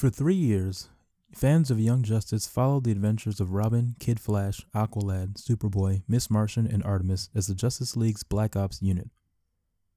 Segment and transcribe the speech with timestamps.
[0.00, 0.88] For three years,
[1.34, 6.66] fans of Young Justice followed the adventures of Robin, Kid Flash, Aqualad, Superboy, Miss Martian,
[6.66, 9.10] and Artemis as the Justice League's Black Ops unit.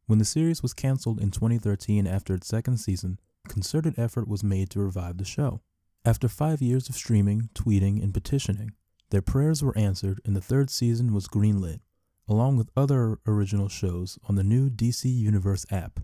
[0.05, 4.69] When the series was canceled in 2013 after its second season, concerted effort was made
[4.71, 5.61] to revive the show.
[6.03, 8.73] After five years of streaming, tweeting, and petitioning,
[9.09, 11.79] their prayers were answered and the third season was greenlit,
[12.27, 16.01] along with other original shows on the new DC Universe app.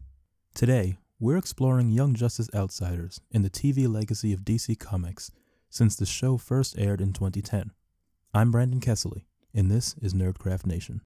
[0.54, 5.32] Today, we're exploring Young Justice Outsiders and the TV legacy of DC Comics
[5.70, 7.72] since the show first aired in 2010.
[8.34, 11.02] I'm Brandon Kessley, and this is Nerdcraft Nation.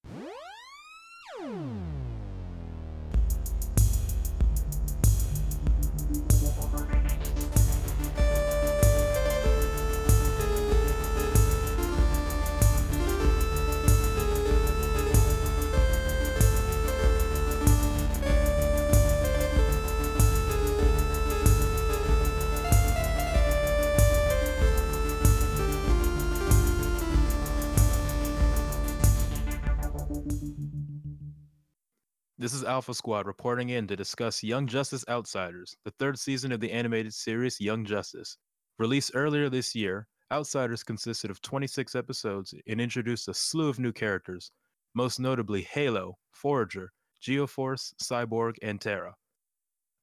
[32.64, 36.72] Is Alpha Squad reporting in to discuss Young Justice Outsiders, the third season of the
[36.72, 38.38] animated series Young Justice.
[38.78, 43.92] Released earlier this year, Outsiders consisted of 26 episodes and introduced a slew of new
[43.92, 44.50] characters,
[44.94, 46.90] most notably Halo, Forager,
[47.22, 49.14] Geoforce, Cyborg, and Terra.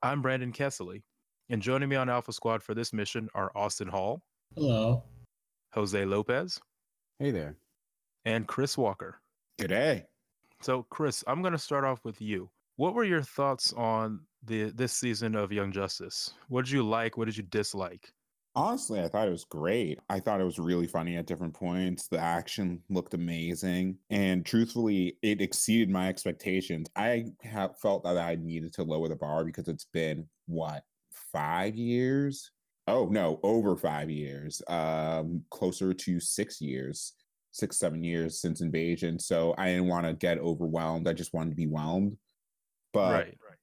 [0.03, 1.01] I'm Brandon Kessley,
[1.49, 4.21] and joining me on Alpha Squad for this mission are Austin Hall,
[4.55, 5.03] Hello.
[5.73, 6.59] Jose Lopez,
[7.17, 7.55] Hey there.
[8.25, 9.19] and Chris Walker.
[9.59, 10.05] G'day.
[10.61, 12.49] So, Chris, I'm going to start off with you.
[12.75, 16.35] What were your thoughts on the this season of Young Justice?
[16.49, 17.17] What did you like?
[17.17, 18.13] What did you dislike?
[18.53, 19.99] Honestly, I thought it was great.
[20.09, 22.07] I thought it was really funny at different points.
[22.07, 23.97] The action looked amazing.
[24.09, 26.89] And truthfully, it exceeded my expectations.
[26.95, 30.83] I have felt that I needed to lower the bar because it's been what,
[31.31, 32.51] five years?
[32.87, 34.61] Oh no, over five years.
[34.67, 37.13] Um, closer to six years,
[37.51, 39.19] six, seven years since invasion.
[39.19, 41.07] So I didn't want to get overwhelmed.
[41.07, 42.17] I just wanted to be whelmed.
[42.93, 43.57] But right, right.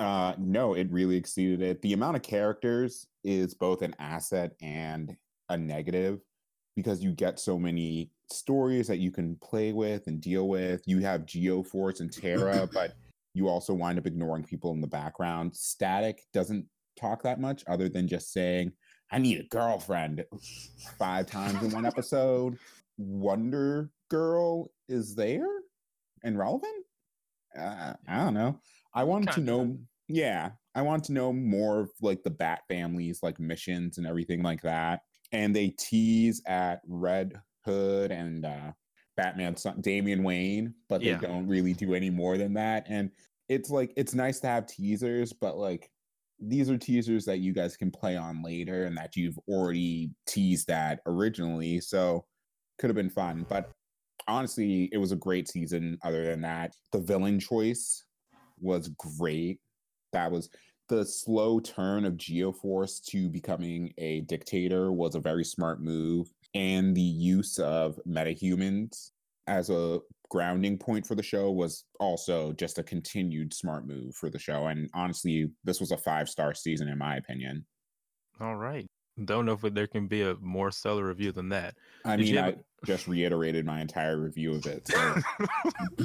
[0.00, 1.82] Uh, no, it really exceeded it.
[1.82, 5.14] The amount of characters is both an asset and
[5.50, 6.20] a negative
[6.74, 10.82] because you get so many stories that you can play with and deal with.
[10.86, 12.94] You have Geoforce and Terra, but
[13.34, 15.54] you also wind up ignoring people in the background.
[15.54, 16.66] Static doesn't
[16.98, 18.72] talk that much other than just saying,
[19.12, 20.24] I need a girlfriend
[20.98, 22.58] five times in one episode.
[23.00, 25.46] Wonder Girl is there
[26.22, 26.84] and relevant?
[27.58, 28.60] Uh, I don't know.
[28.94, 29.78] I want to know,
[30.08, 34.42] yeah, I want to know more of like the Bat families, like missions and everything
[34.42, 35.00] like that.
[35.32, 38.72] And they tease at Red Hood and uh,
[39.16, 41.18] Batman's son, Damian Wayne, but Yeah.
[41.18, 42.86] they don't really do any more than that.
[42.88, 43.10] And
[43.48, 45.90] it's like it's nice to have teasers, but like
[46.38, 50.70] these are teasers that you guys can play on later and that you've already teased
[50.70, 51.80] at originally.
[51.80, 52.26] So
[52.80, 53.46] could have been fun.
[53.48, 53.70] But
[54.26, 55.98] honestly, it was a great season.
[56.02, 58.04] Other than that, the villain choice
[58.58, 59.60] was great.
[60.12, 60.48] That was
[60.88, 66.32] the slow turn of Geoforce to becoming a dictator was a very smart move.
[66.54, 69.10] And the use of metahumans
[69.46, 74.30] as a grounding point for the show was also just a continued smart move for
[74.30, 74.66] the show.
[74.66, 77.64] And honestly, this was a five star season, in my opinion.
[78.40, 78.86] All right.
[79.24, 81.74] Don't know if there can be a more stellar review than that.
[82.04, 82.54] I Did mean, I
[82.84, 84.88] just reiterated my entire review of it.
[84.88, 85.16] So.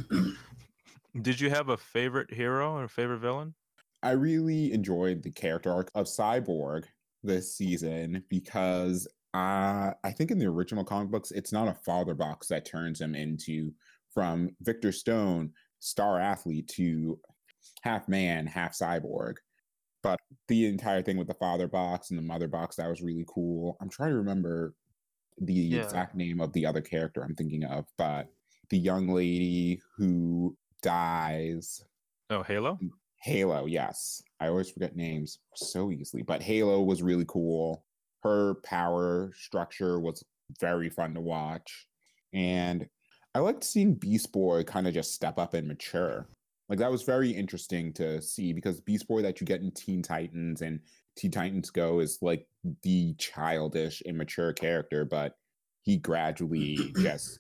[1.22, 3.54] Did you have a favorite hero or a favorite villain?
[4.04, 6.84] I really enjoyed the character arc of Cyborg
[7.24, 12.14] this season because uh, I think in the original comic books, it's not a father
[12.14, 13.72] box that turns him into
[14.14, 17.20] from Victor Stone, star athlete, to
[17.82, 19.36] half man, half cyborg.
[20.04, 23.26] But the entire thing with the father box and the mother box, that was really
[23.28, 23.76] cool.
[23.82, 24.74] I'm trying to remember
[25.40, 25.84] the Yeah.
[25.84, 28.28] exact name of the other character I'm thinking of, but
[28.70, 31.84] the young lady who dies
[32.32, 32.80] Oh, Halo?
[33.22, 34.22] Halo, yes.
[34.40, 37.86] I always forget names so easily, but Halo was really cool.
[38.24, 40.24] Her power structure was
[40.60, 41.88] very fun to watch.
[42.34, 42.88] And
[43.36, 46.28] I liked seeing Beast Boy kind of just step up and mature.
[46.68, 50.02] Like that was very interesting to see because Beast Boy that you get in Teen
[50.02, 50.80] Titans and
[51.16, 52.46] Teen Titans Go is like
[52.84, 55.34] the childish, immature character, but
[55.84, 57.40] he gradually just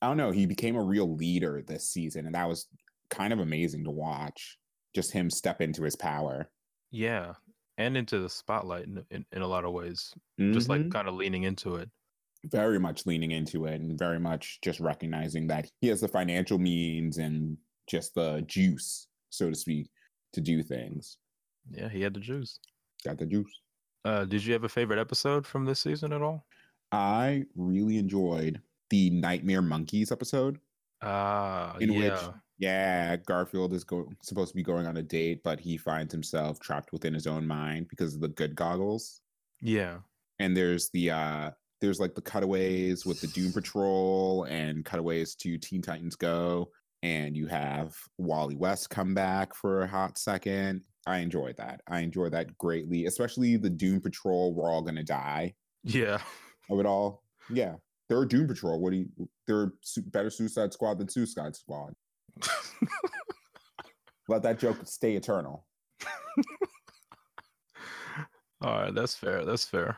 [0.00, 2.66] I don't know, he became a real leader this season, and that was
[3.10, 4.58] kind of amazing to watch
[4.94, 6.50] just him step into his power.
[6.90, 7.34] Yeah.
[7.78, 10.12] And into the spotlight in, in, in a lot of ways.
[10.38, 10.90] Just like Mhm.
[10.92, 11.88] kind of leaning into it.
[12.46, 16.58] very much leaning into it and very much just recognizing that he has the financial
[16.58, 19.88] means and just the juice, so to speak,
[20.32, 21.18] to do things.
[21.70, 22.58] Yeah, he had the juice.
[23.04, 23.60] Got the juice.
[24.04, 26.44] Uh, did you have a favorite episode from this season at all?
[26.90, 28.60] I really enjoyed
[28.90, 30.58] the Nightmare Monkeys episode.
[31.02, 32.30] Ah, in which yeah.
[32.58, 36.60] yeah garfield is go- supposed to be going on a date but he finds himself
[36.60, 39.20] trapped within his own mind because of the good goggles
[39.60, 39.96] Yeah.
[40.38, 41.50] and there's the uh
[41.80, 46.70] there's like the cutaways with the doom patrol and cutaways to teen titans go
[47.02, 51.80] and you have wally west come back for a hot second i enjoyed that.
[51.88, 55.54] I enjoyed that greatly especially the doom patrol we're all gonna die.
[55.84, 56.20] Yeah.
[56.70, 57.22] of it all.
[57.50, 57.74] Yeah.
[58.08, 58.80] They're a doom patrol.
[58.80, 59.08] What do you
[59.46, 59.72] they're
[60.06, 61.94] better suicide squad than suicide squad.
[64.28, 65.66] Let that joke stay eternal.
[68.62, 69.44] All right, that's fair.
[69.44, 69.96] That's fair.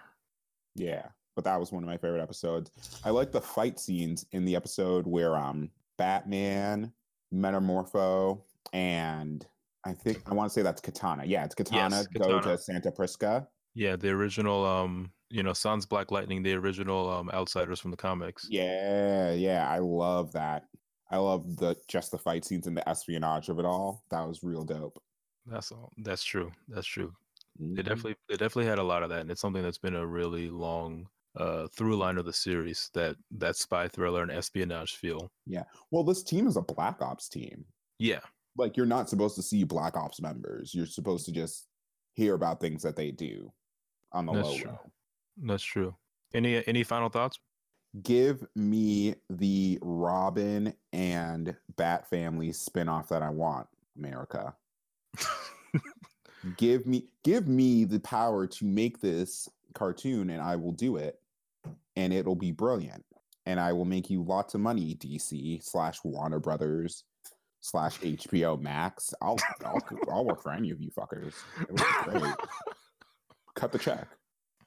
[0.75, 2.71] Yeah, but that was one of my favorite episodes.
[3.05, 6.93] I like the fight scenes in the episode where um Batman,
[7.33, 8.41] Metamorpho,
[8.73, 9.47] and
[9.87, 11.25] I think I want to say that's Katana.
[11.25, 13.49] Yeah, it's Katana Yes, go to Santa Prisca.
[13.75, 17.97] Yeah, the original, um, you know, Sans Black Lightning, the original um outsiders from the
[17.97, 18.47] comics.
[18.49, 20.65] Yeah, yeah, I love that.
[21.11, 24.05] I love the just the fight scenes and the espionage of it all.
[24.11, 24.99] That was real dope.
[25.47, 25.91] That's all.
[25.99, 26.51] That's true.
[26.69, 27.13] That's true.
[27.75, 27.85] They Mhm.
[27.85, 30.49] definitely, they definitely had a lot of that, and it's something that's been a really
[30.51, 35.31] long uh through line of the series that that spy thriller and espionage feel.
[35.47, 35.65] Yeah.
[35.91, 37.67] Well, this team is a Black Ops team.
[37.99, 38.21] Yeah.
[38.57, 40.75] Like you're not supposed to see Black Ops members.
[40.75, 41.67] You're supposed to just
[42.15, 43.53] hear about things that they do
[44.13, 44.79] on the That's low true.
[45.43, 45.95] That's true.
[46.33, 47.39] Any any final thoughts?
[48.03, 53.67] give me the Robin and Bat Family spinoff that I want,
[53.97, 54.55] America.
[56.59, 61.19] Give me give me the power to make this cartoon and I will do it
[61.97, 63.03] and it'll be brilliant.
[63.47, 67.05] And I will make you lots of money, DC slash Warner Brothers
[67.65, 69.15] slash HBO Max.
[69.23, 69.81] I'll I'll,
[70.11, 71.33] I'll work for any of you fuckers.
[71.63, 71.79] It would
[72.13, 72.35] be great.
[73.57, 74.07] Cut the check.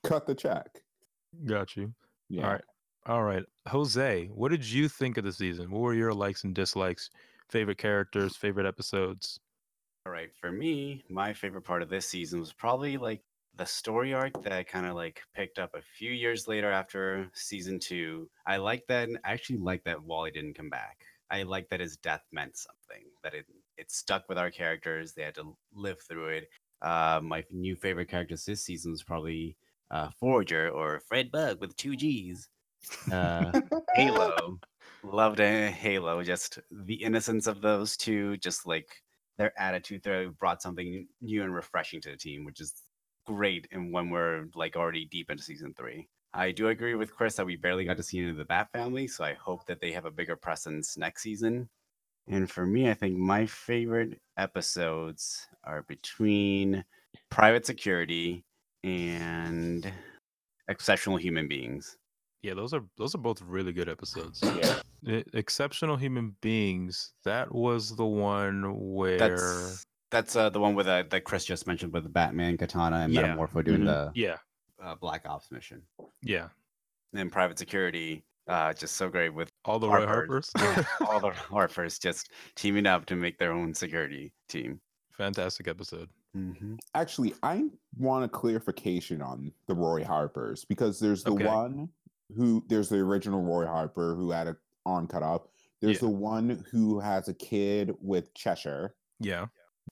[0.03, 0.67] Cut the check.
[1.45, 1.93] Got you.
[2.27, 2.45] Yeah.
[2.45, 2.63] All right.
[3.05, 3.43] All right.
[3.67, 5.69] Jose, what did you think of the season?
[5.69, 7.11] What were your likes and dislikes?
[7.49, 9.39] Favorite characters, favorite episodes?
[10.05, 13.21] All right, for me, my favorite part of this season was probably like
[13.57, 17.29] the story arc that I kind of like picked up a few years later after
[17.33, 18.29] season two.
[18.45, 19.09] I like that.
[19.23, 20.97] I actually like that Wally didn't come back.
[21.29, 23.05] I like that his death meant something.
[23.23, 23.45] That it
[23.77, 25.13] it stuck with our characters.
[25.13, 26.49] They had to live through it.
[26.81, 29.57] Uh, my new favorite characters this season is probably
[29.91, 32.49] uh, Forager or Fred Bugg with two G's.
[33.11, 33.51] Uh,
[33.95, 34.59] Halo.
[35.03, 36.23] Loved Halo.
[36.23, 38.37] Just the innocence of those two.
[38.37, 38.89] Just like
[39.37, 42.73] their attitude there brought something new and refreshing to the team, which is
[43.25, 43.67] great.
[43.71, 47.45] And when we're like already deep into season three, I do agree with Chris that
[47.45, 49.91] we barely got to see any of the Bat family, so I hope that they
[49.91, 51.69] have a bigger presence next season.
[52.27, 56.83] And for me, I think my favorite episodes are between
[57.29, 58.43] Private Security
[58.83, 59.91] and
[60.67, 61.97] Exceptional Human Beings.
[62.43, 64.41] Yeah, those are those are both really good episodes.
[64.43, 65.21] Yeah.
[65.33, 67.13] Exceptional Human Beings.
[67.23, 71.65] That was the one where That's that's uh, the one with uh, that Chris just
[71.67, 73.35] mentioned with the Batman, Katana, and Yeah.
[73.35, 73.85] Metamorpho doing Mhm.
[73.85, 74.37] the yeah,
[74.83, 75.81] uh, Black Ops mission.
[76.21, 76.47] yeah.
[77.13, 80.51] and private security uh just so great with All the Roy Harpers.
[80.55, 80.85] Harpers.
[81.07, 84.79] all the harpers just teaming up to make their own security team
[85.11, 86.09] Fantastic episode.
[86.35, 86.75] mm-hmm.
[86.93, 87.65] Actually, I
[87.97, 91.45] want a clarification on the Roy Harpers because there's the Okay.
[91.45, 91.89] one
[92.35, 95.41] who there's the original Roy Harper who had an arm cut off.
[95.81, 96.07] There's Yeah.
[96.09, 98.95] the one who has a kid with Cheshire.
[99.19, 99.47] Yeah.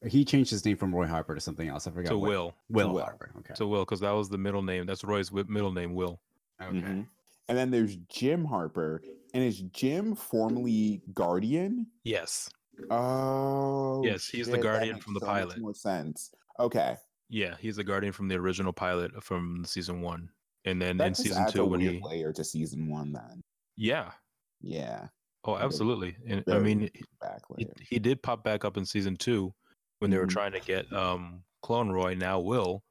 [0.08, 2.56] He changed his name from roy harper to something else i forgot To what- Will.
[2.70, 3.04] will, Will.
[3.04, 4.86] harper okay To Will, because that was the middle name.
[4.86, 6.20] That's Roy's middle name, Will.
[6.62, 7.08] okay Mhm.
[7.48, 9.04] And then there's Jim Harper.
[9.36, 11.86] And is Jim formerly Guardian?
[12.04, 12.50] Yes.
[12.90, 15.58] Oh, Yes, he's the shit, that Guardian makes from the so much pilot.
[15.60, 16.32] More sense.
[16.60, 16.96] Okay,
[17.30, 20.30] Yeah, he's the guardian from the original pilot from season one.
[20.66, 22.02] And then that in just season adds two, a when weird he.
[22.02, 23.12] layer to season one.
[23.14, 23.44] Then,
[23.76, 24.12] Yeah.
[24.62, 25.08] yeah,
[25.44, 26.18] Oh, absolutely.
[26.28, 29.54] And I mean, weird back he, he did pop back up in season two
[30.06, 30.30] when they were Mhm.
[30.30, 32.84] trying to get um clone roy now will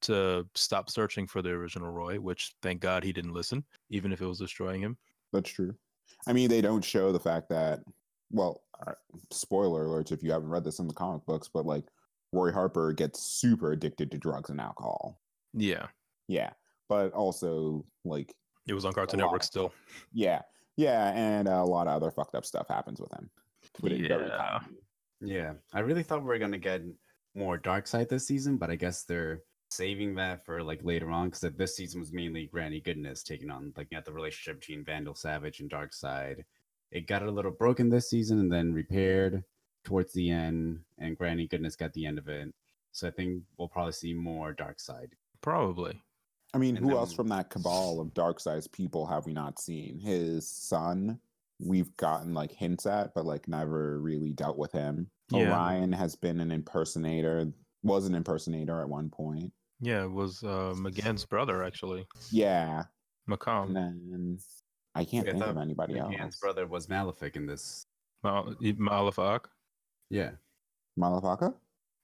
[0.00, 4.22] to stop searching for the original roy which thank god he didn't listen even if
[4.22, 4.96] it was destroying him
[5.32, 5.76] That's true.
[6.26, 7.80] I mean, they don't show the fact that,
[8.30, 8.94] well, uh,
[9.32, 11.84] spoiler alerts if you haven't read this in the comic books, but like
[12.32, 15.20] Roy Harper gets super addicted to drugs and alcohol.
[15.54, 15.88] yeah
[16.28, 16.52] Yeah.
[16.88, 18.34] But also, like,
[18.68, 19.74] it was on cartoon network of still
[20.12, 20.42] yeah,
[20.76, 23.28] yeah, and a lot of other fucked up stuff happens with him.
[23.80, 24.60] But it very Yeah.
[25.24, 25.38] Comedy.
[25.38, 26.82] yeah i really thought we were gonna get
[27.34, 29.40] more Darkseid this season but i guess they're
[29.70, 33.72] saving that for like later on because this season was mainly granny goodness taking on
[33.76, 36.44] like at the relationship between vandal savage and Darkseid
[36.92, 39.42] it got a little broken this season and then repaired
[39.84, 42.52] towards the end and granny goodness got the end of it
[42.92, 45.08] so i think we'll probably see more Darkseid
[45.44, 46.00] Probably.
[46.54, 49.98] I mean, And who else from that cabal of Darkseid's people have we not seen?
[49.98, 51.20] His son,
[51.60, 55.10] we've gotten like hints at, but like never really dealt with him.
[55.30, 55.52] Yeah.
[55.52, 57.46] Orion has been an impersonator,
[57.82, 59.52] was an impersonator at one point.
[59.80, 62.84] Yeah, it was uh, M'gann's brother actually, Yeah.
[63.26, 63.74] And M'comm.
[63.74, 64.38] then
[64.94, 66.14] I can't I think of thought anybody else.
[66.14, 67.86] M'gann's brother was Malefic in this.
[68.22, 69.46] Mal- Malafak.
[70.10, 70.32] Yeah,
[70.98, 71.54] Malafaka?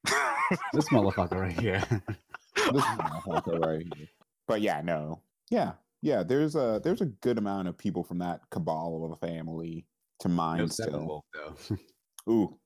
[0.72, 1.82] this motherfucker right here.
[2.56, 4.08] This is Malafaka right here.
[4.46, 5.22] But yeah, no.
[5.50, 5.72] Yeah.
[6.02, 9.86] Yeah, there's a there's a good amount of people from that cabal of a family
[10.20, 11.24] to no mind still.
[11.36, 11.76] Steppenwolf though.
[12.32, 12.58] Ooh.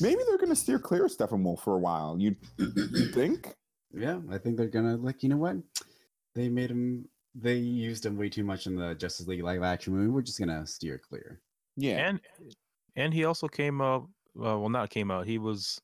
[0.00, 2.16] Maybe they're gonna steer clear of Steppenwolf for a while.
[2.18, 3.54] You you think?
[3.92, 5.22] yeah, I think they're gonna like.
[5.22, 5.56] You know what?
[6.34, 7.08] They made him.
[7.34, 10.08] They used him way too much in the Justice League live action movie.
[10.08, 11.40] We're just gonna steer clear.
[11.76, 12.08] Yeah.
[12.08, 12.20] And
[12.96, 14.08] and he also came out.
[14.36, 15.26] Uh, well, not came out.
[15.26, 15.80] He was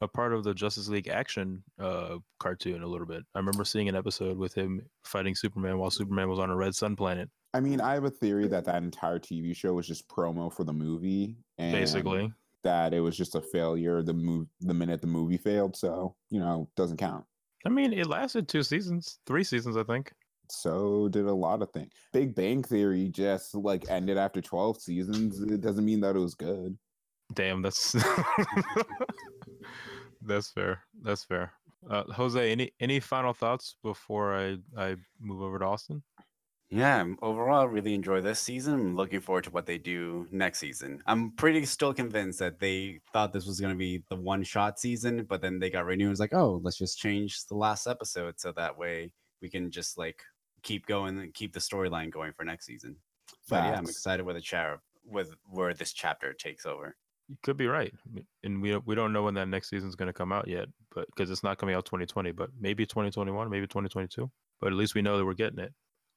[0.00, 3.24] a part of the Justice League action uh, cartoon a little bit.
[3.34, 6.74] I remember seeing an episode with him fighting Superman while Superman was on a red
[6.74, 7.28] sun planet.
[7.54, 10.64] I mean, I have a theory that that entire TV show was just promo for
[10.64, 12.32] the movie, and Basically,
[12.64, 14.02] that it was just a failure.
[14.02, 17.24] The move, the minute the movie failed, so you know, doesn't count.
[17.66, 20.12] I mean, it lasted two seasons, three seasons, I think.
[20.50, 21.92] So did a lot of things.
[22.12, 25.40] Big Bang Theory just like ended after twelve seasons.
[25.40, 26.76] It doesn't mean that it was good.
[27.34, 27.92] Damn, that's
[30.22, 30.82] that's fair.
[31.02, 31.52] That's fair.
[31.88, 36.02] Uh, Jose, any any final thoughts before I I move over to Austin?
[36.70, 38.74] Yeah, overall, I really enjoy this season.
[38.74, 41.02] I'm looking forward to what they do next season.
[41.06, 44.78] I'm pretty still convinced that they thought this was going to be the one shot
[44.78, 46.10] season, but then they got renewed.
[46.10, 49.10] It's like, oh, let's just change the last episode so that way
[49.40, 50.20] we can just like
[50.62, 52.96] keep going and keep the storyline going for next season.
[53.48, 53.90] But yeah, I'm Facts.
[53.90, 56.96] excited with the chapter with where this chapter takes over.
[57.28, 57.94] You could be right,
[58.42, 60.68] and we don't- we don't know when that next season's going to come out yet,
[60.94, 64.30] but because it's not coming out 2020, but maybe 2021, maybe 2022.
[64.60, 65.72] But at least we know that we're getting it.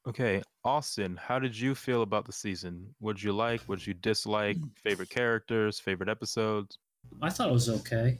[0.07, 2.87] Okay, Austin, how did you feel about the season?
[2.99, 3.61] What'd you like?
[3.61, 4.57] What'd you dislike?
[4.83, 5.79] Favorite characters?
[5.79, 6.77] Favorite episodes?
[7.21, 8.19] I thought it was okay.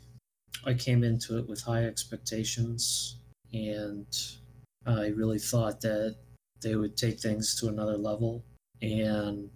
[0.66, 3.18] I came into it with high expectations,
[3.54, 4.06] and
[4.86, 6.18] I really thought that
[6.62, 8.44] they would take things to another level.
[8.84, 9.50] And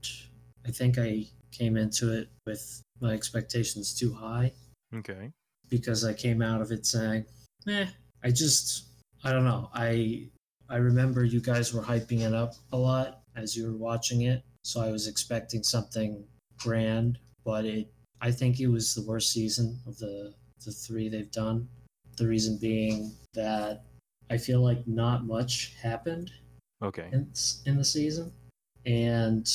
[0.66, 4.52] I think I came into it with my expectations too high
[4.96, 5.32] Okay.
[5.70, 7.26] because I came out of it saying,
[7.68, 7.88] "Eh,
[8.24, 8.86] I just,
[9.24, 9.70] I don't know.
[9.74, 10.30] I,
[10.70, 14.44] I remember you guys were hyping it up a lot as you were watching it,
[14.64, 16.26] so I was expecting something
[16.58, 17.92] grand, but it,
[18.22, 20.34] I think it was the worst season of the
[20.66, 21.68] the three they've done.
[22.18, 23.84] The reason being that
[24.32, 26.32] I feel like not much happened
[26.82, 27.10] Okay.
[27.12, 27.32] in,
[27.66, 28.32] in the season,
[28.86, 29.48] and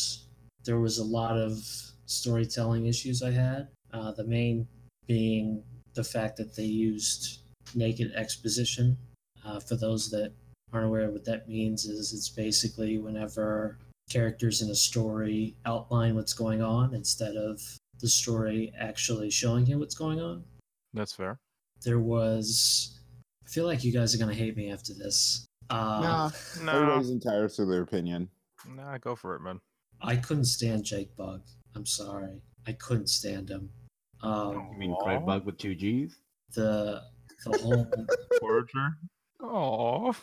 [0.65, 1.59] there was a lot of
[2.07, 3.69] storytelling issues I had.
[3.93, 4.69] Uh, the main
[5.09, 5.65] being
[5.95, 7.41] the fact that they used
[7.75, 8.97] naked exposition.
[9.45, 10.33] Uh, for those that
[10.73, 13.79] aren't aware, what that means is it's basically whenever
[14.11, 17.61] characters in a story outline what's going on instead of
[18.01, 20.43] the story actually showing you what's going on.
[20.95, 21.39] That's fair.
[21.85, 22.99] There was.
[23.45, 25.47] I feel like you guys are gonna hate me after this.
[25.71, 26.31] Uh, nah,
[26.65, 28.29] No, everybody's entitled to their opinion.
[28.69, 29.61] nah, go for it, man.
[30.03, 31.43] I couldn't stand Jake Bug.
[31.77, 32.43] I'm sorry.
[32.67, 33.71] I couldn't stand him.
[34.23, 36.17] Um, You mean Craig Bug with two G's?
[36.55, 37.03] the
[37.47, 37.87] the whole
[38.41, 38.97] Forager.
[39.41, 40.15] Oh.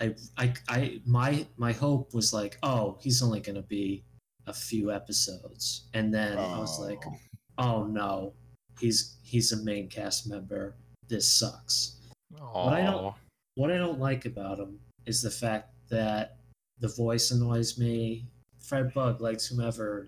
[0.00, 4.04] I, I I my my hope was like, oh, he's only gonna be
[4.46, 7.16] a few episodes, and then I was like, Oh.
[7.58, 8.32] oh no,
[8.80, 10.74] he's he's a main cast member.
[11.08, 11.96] This sucks.
[12.40, 12.68] Oh.
[12.68, 13.14] I don't-
[13.56, 16.36] What I don't like about him is the fact that
[16.78, 18.26] the voice annoys me.
[18.60, 20.06] Fred Bugg likes whomever.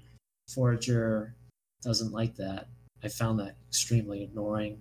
[0.49, 1.35] Forager
[1.82, 2.68] doesn't like that.
[3.02, 4.78] I found that extremely annoying.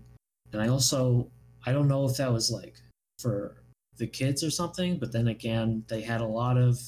[0.52, 1.32] And I also
[1.66, 2.76] I don't know if that was like
[3.20, 3.59] for
[4.00, 6.80] the kids or something, but then again, they had a lot of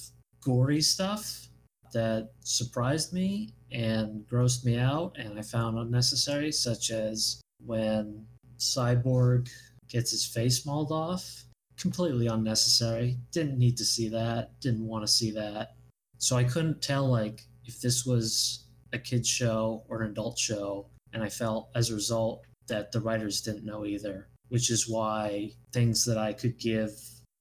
[0.41, 1.47] gory stuff
[1.93, 8.25] that surprised me and grossed me out and I found unnecessary, such as when
[8.57, 9.49] Cyborg
[9.87, 11.43] gets his face mauled off.
[11.77, 13.17] Completely unnecessary.
[13.31, 14.59] Didn't need to see that.
[14.61, 15.75] Didn't want to see that.
[16.17, 20.87] So I couldn't tell like if this was a kid's show or an adult show,
[21.13, 25.49] and I felt as a result that the writers didn't know either, which is why
[25.71, 26.91] things that I could give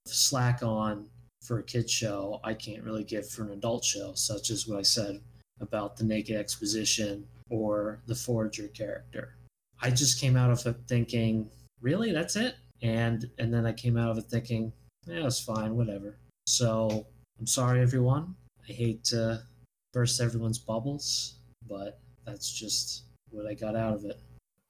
[0.06, 1.06] slack on
[1.42, 4.78] for a kid show, I can't really give for an adult show, such as what
[4.78, 5.20] I said
[5.60, 9.34] about the naked exposition or the forager character.
[9.82, 11.50] I just came out of it thinking,
[11.80, 12.54] really, that's it?
[12.80, 14.72] And and then I came out of it thinking,
[15.04, 16.16] yeah, it's fine, whatever.
[16.46, 17.06] So
[17.40, 18.36] I'm sorry, everyone.
[18.68, 19.42] I hate to
[19.92, 21.34] burst everyone's bubbles,
[21.68, 23.02] but that's just
[23.32, 24.20] what I got out of it.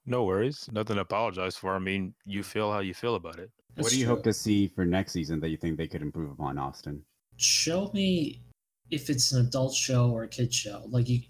[0.05, 0.67] No worries.
[0.71, 1.75] Nothing to apologize for.
[1.75, 3.51] I mean, you feel how you feel about it.
[3.75, 4.15] what do you true.
[4.15, 7.03] hope to see for next season that you think they could improve upon, Austin?
[7.41, 8.41] show me
[8.91, 10.83] if it's an adult show or a kid show.
[10.89, 11.21] Like you,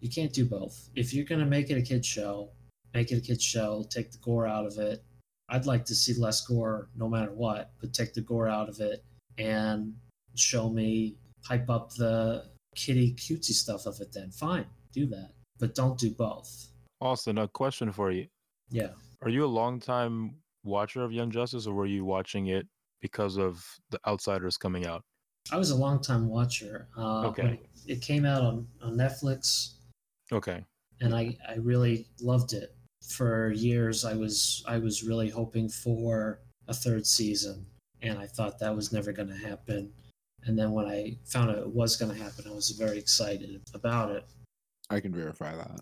[0.00, 0.90] you can't do both.
[0.94, 2.50] If you're gonna make it a kid show,
[2.92, 3.84] make it a kid show.
[3.90, 5.02] Take the gore out of it.
[5.48, 8.80] I'd like to see less gore, no matter what, but take the gore out of
[8.80, 9.04] it
[9.38, 9.94] and
[10.34, 14.12] show me hype up the kitty cutesy stuff of it.
[14.12, 16.68] Then fine, do that, but don't do both.
[17.04, 18.26] Austin, a question for you:
[18.70, 18.88] Yeah,
[19.22, 20.34] Are you a longtime
[20.64, 22.66] watcher of Young Justice, or were you watching it
[23.02, 25.02] because of the Outsiders coming out?
[25.52, 26.88] I was a long time watcher.
[26.96, 27.60] Uh, Okay.
[27.86, 29.74] it, it came out on, on Netflix.
[30.32, 30.64] Okay.
[31.02, 32.74] and I, I really loved it.
[33.06, 37.66] For years, I was I was really hoping for a third season,
[38.00, 39.92] and I thought that was never going to happen.
[40.46, 43.60] And then when I found out it was going to happen, I was very excited
[43.74, 44.24] about it.
[44.88, 45.80] I can verify that.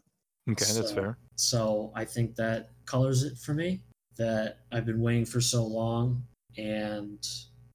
[0.51, 1.19] Okay, that's fair.
[1.37, 3.81] So I think that colors it for me.
[4.19, 6.23] That I've been waiting for so long,
[6.59, 7.27] and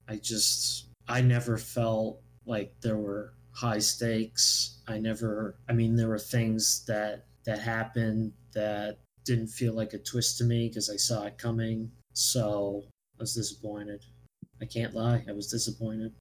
[0.08, 4.82] I just I never felt like there were high stakes.
[4.88, 5.58] I never.
[5.68, 10.44] I mean, there were things that that happened that didn't feel like a twist to
[10.44, 11.92] me because I saw it coming.
[12.14, 12.84] So
[13.18, 14.04] I was disappointed.
[14.62, 15.24] I can't lie.
[15.28, 16.14] I was disappointed.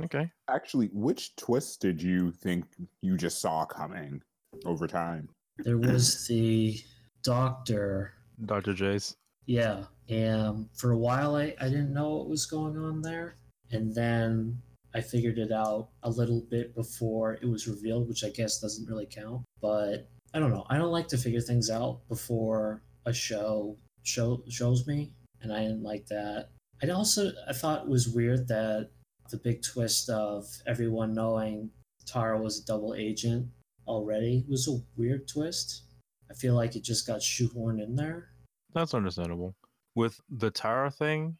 [0.00, 0.30] Okay.
[0.48, 2.64] Actually, which twist did you think
[3.02, 4.22] you just saw coming
[4.64, 5.28] over time?
[5.58, 6.78] There was the
[7.22, 8.72] doctor Dr.
[8.72, 9.14] Jace.
[9.46, 13.36] Yeah, and for a while I, I didn't know what was going on there,
[13.70, 14.60] and then
[14.94, 18.88] I figured it out a little bit before it was revealed, which I guess doesn't
[18.88, 19.42] really count.
[19.60, 20.66] But I don't know.
[20.68, 25.60] I don't like to figure things out before a show show shows me, and I
[25.60, 26.50] didn't like that.
[26.82, 28.90] I also I thought it was weird that
[29.30, 31.70] the big twist of everyone knowing
[32.06, 33.48] Terra was a double agent
[33.86, 35.82] already it was a weird twist.
[36.30, 38.28] I feel like it just got shoehorned in there.
[38.72, 39.54] That's understandable.
[39.94, 41.36] With the Terra thing,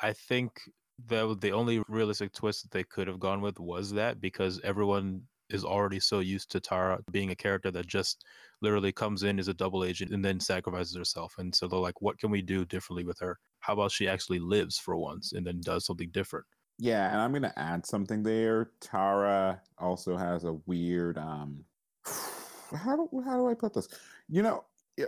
[0.00, 0.60] I think
[1.06, 5.22] that the only realistic twist that they could have gone with was that because everyone
[5.50, 8.24] is already so used to Terra being a character that just
[8.60, 11.34] literally comes in as a double agent and then sacrifices herself.
[11.38, 13.38] And so they're like, what can we do differently with her?
[13.60, 16.44] How about she actually lives for once and then does something different?
[16.78, 18.70] Yeah, and I'm gonna add something there.
[18.80, 21.64] Tara also has a weird um
[22.76, 23.88] how do how do I put this?
[24.28, 24.64] You know,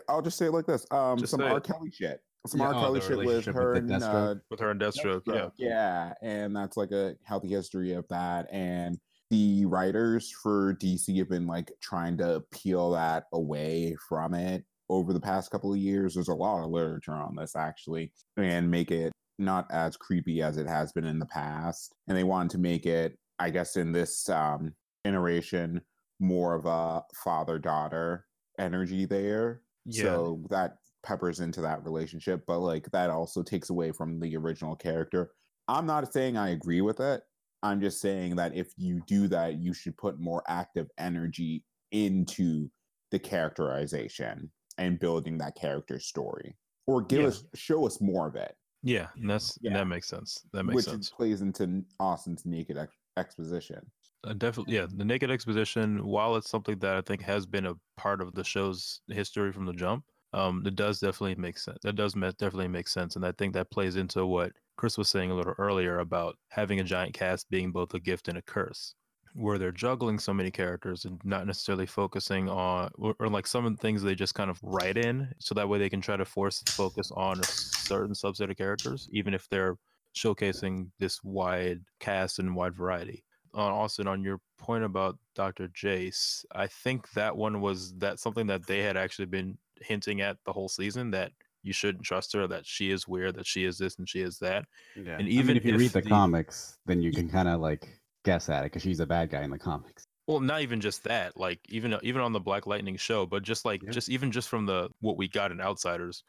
[0.08, 0.86] I'll just say it like this.
[0.90, 1.60] Um Just some say R.
[1.60, 2.20] Kelly shit.
[2.46, 2.74] Some Yeah, R.
[2.74, 5.48] oh, Kelly the shit with her with and uh, With her and Deathstroke, yeah.
[5.58, 8.48] Yeah, and that's like a healthy history of that.
[8.50, 8.98] And
[9.30, 15.12] the writers for DC have been like trying to peel that away from it over
[15.12, 16.14] the past couple of years.
[16.14, 20.56] There's a lot of literature on this actually, and make it not as creepy as
[20.56, 21.94] it has been in the past.
[22.08, 25.80] And they wanted to make it, I guess, in this um, iteration,
[26.20, 28.26] more of a father daughter
[28.58, 29.62] energy there.
[29.86, 30.02] Yeah.
[30.04, 34.76] So that peppers into that relationship, but like that also takes away from the original
[34.76, 35.32] character.
[35.66, 37.22] I'm not saying I agree with it.
[37.62, 42.68] I'm just saying that if you do that, you should put more active energy into
[43.10, 46.56] the characterization and building that character story,
[46.86, 47.28] or give Yeah.
[47.28, 49.74] us show us more of it, Yeah, and that's Yeah.
[49.74, 50.46] that makes sense.
[50.52, 51.10] That makes which sense.
[51.10, 53.90] Which plays into Austin's naked ex- exposition.
[54.22, 54.86] Uh, definitely, yeah.
[54.92, 58.44] The Naked Exposition, while it's something that I think has been a part of the
[58.44, 61.78] show's history from the jump, um, it does definitely make sense.
[61.82, 65.30] That does definitely make sense, and I think that plays into what Chris was saying
[65.30, 68.94] a little earlier about having a giant cast being both a gift and a curse,
[69.34, 73.64] where they're juggling so many characters and not necessarily focusing on, or, or like some
[73.64, 76.16] of the things they just kind of write in, so that way they can try
[76.18, 79.76] to force focus on a certain subset of characters, even if they're
[80.14, 85.68] showcasing this wide cast and wide variety on Austin on your point about Dr.
[85.68, 90.36] Jace, I think that one was that something that they had actually been hinting at
[90.44, 91.32] the whole season that
[91.62, 94.38] you shouldn't trust her, that she is weird, that she is this and she is
[94.38, 94.64] that.
[94.96, 95.16] Yeah.
[95.18, 97.48] And I even mean, if you if read the, the- comics, then you can kind
[97.48, 97.88] of like
[98.24, 100.04] guess at it because she's a bad guy in the comics.
[100.26, 103.64] Well, not even just that, like even even on the Black Lightning show, but just
[103.64, 103.90] like Yeah.
[103.90, 106.22] just even just from the what we got in Outsiders,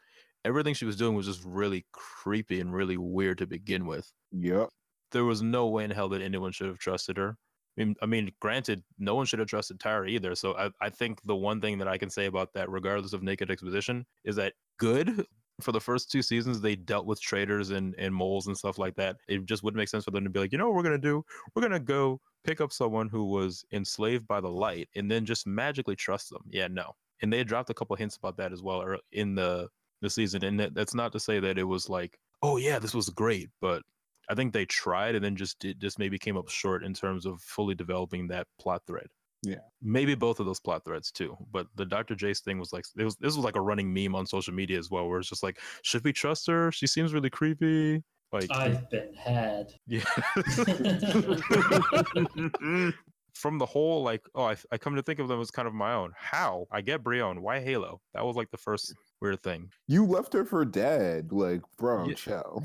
[0.43, 4.11] everything she was doing was just really creepy and really weird to begin with.
[4.31, 4.69] Yep.
[5.11, 7.37] There was no way in hell that anyone should have trusted her.
[7.77, 10.35] I mean, I mean, granted, no one should have trusted Tyra either.
[10.35, 13.23] So I, I think the one thing that I can say about that, regardless of
[13.23, 15.25] Naked Exposition, is that good
[15.61, 18.95] for the first two seasons they dealt with traitors and, and moles and stuff like
[18.95, 19.17] that.
[19.27, 20.97] It just wouldn't make sense for them to be like, you know what we're gonna
[20.97, 21.23] do?
[21.55, 25.45] We're gonna go pick up someone who was enslaved by the light and then just
[25.45, 26.41] magically trust them.
[26.49, 26.93] Yeah, no.
[27.21, 29.69] And they dropped a couple hints about that as well in the
[30.01, 30.43] the season.
[30.43, 33.49] And that, that's not to say that it was like, oh yeah, this was great,
[33.61, 33.83] but
[34.31, 37.25] I think they tried and then just did, just maybe came up short in terms
[37.25, 39.07] of fully developing that plot thread.
[39.43, 39.57] Yeah.
[39.81, 41.35] Maybe both of those plot threads too.
[41.51, 42.15] But the Dr.
[42.15, 44.79] Jace thing was like it was this was like a running meme on social media
[44.79, 46.71] as well, where it's just like, should we trust her?
[46.71, 48.01] She seems really creepy.
[48.31, 49.73] Like I've been had.
[49.85, 50.05] yeah.
[53.33, 55.73] From the whole like, oh, I, I come to think of them as kind of
[55.73, 56.13] my own.
[56.15, 57.41] How I get Brion?
[57.41, 57.99] Why Halo?
[58.13, 59.69] That was like the first weird thing.
[59.87, 61.31] You left her for dead.
[61.31, 62.13] Like, bro, Yeah.
[62.15, 62.63] chill.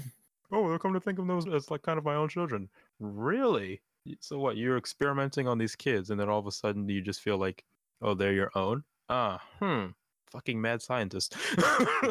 [0.52, 2.68] Oh, I come to think of those as, as like kind of my own children.
[3.00, 3.80] Really?
[4.20, 4.56] So what?
[4.56, 7.64] You're experimenting on these kids, and then all of a sudden you just feel like,
[8.02, 8.85] oh, they're your own.
[9.09, 9.87] Ah, hmm.
[10.30, 11.37] Fucking mad scientist.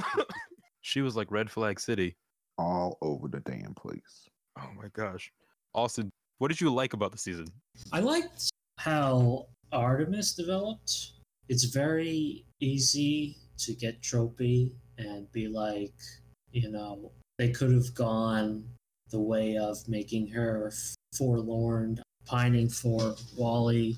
[0.81, 2.15] she was like Red Flag City.
[2.57, 4.29] All over the damn place.
[4.57, 5.31] Oh my gosh.
[5.73, 7.47] Austin, what did you like about the season?
[7.91, 11.11] I liked how Artemis developed.
[11.49, 15.93] It's very easy to get tropey and be like,
[16.51, 18.63] you know, they could have gone
[19.11, 20.71] the way of making her
[21.17, 23.97] forlorn, pining for Wally,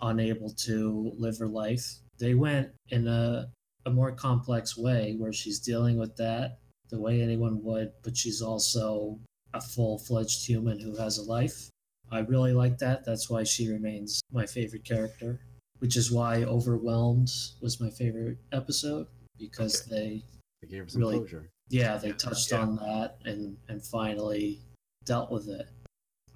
[0.00, 1.96] unable to live her life.
[2.18, 3.46] They went in a,
[3.86, 6.58] a more complex way where she's dealing with that
[6.90, 9.18] the way anyone would, but she's also
[9.54, 11.70] a full fledged human who has a life.
[12.10, 13.04] I really like that.
[13.06, 15.40] That's why she remains my favorite character,
[15.78, 17.30] which is why Overwhelmed
[17.62, 19.06] was my favorite episode
[19.38, 20.22] because they,
[20.60, 21.48] They gave her some Really- closure.
[21.72, 22.60] Yeah, they touched Yeah.
[22.60, 24.60] on that and and finally
[25.04, 25.68] dealt with it.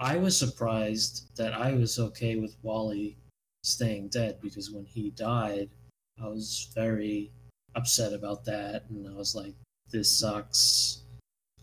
[0.01, 3.17] I was surprised that I was okay with Wally
[3.63, 5.71] staying dead because when he died,
[6.19, 7.31] I was very
[7.75, 9.55] upset about that, and I was like,
[9.91, 11.03] "This sucks.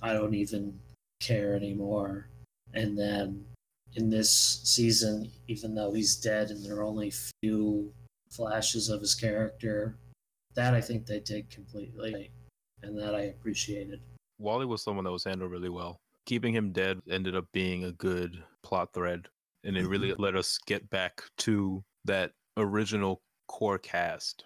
[0.01, 0.79] I don't even
[1.19, 2.29] care anymore."
[2.73, 3.45] And then
[3.95, 4.31] in this
[4.63, 7.93] season, even though he's dead and there are only few
[8.29, 9.97] flashes of his character,
[10.53, 12.31] that I think they did completely,
[12.83, 14.01] and that I appreciated.
[14.37, 15.99] Wally was someone that was handled really well.
[16.25, 19.27] Keeping him dead ended up being a good plot thread,
[19.63, 24.45] and it really let us get back to that original core cast.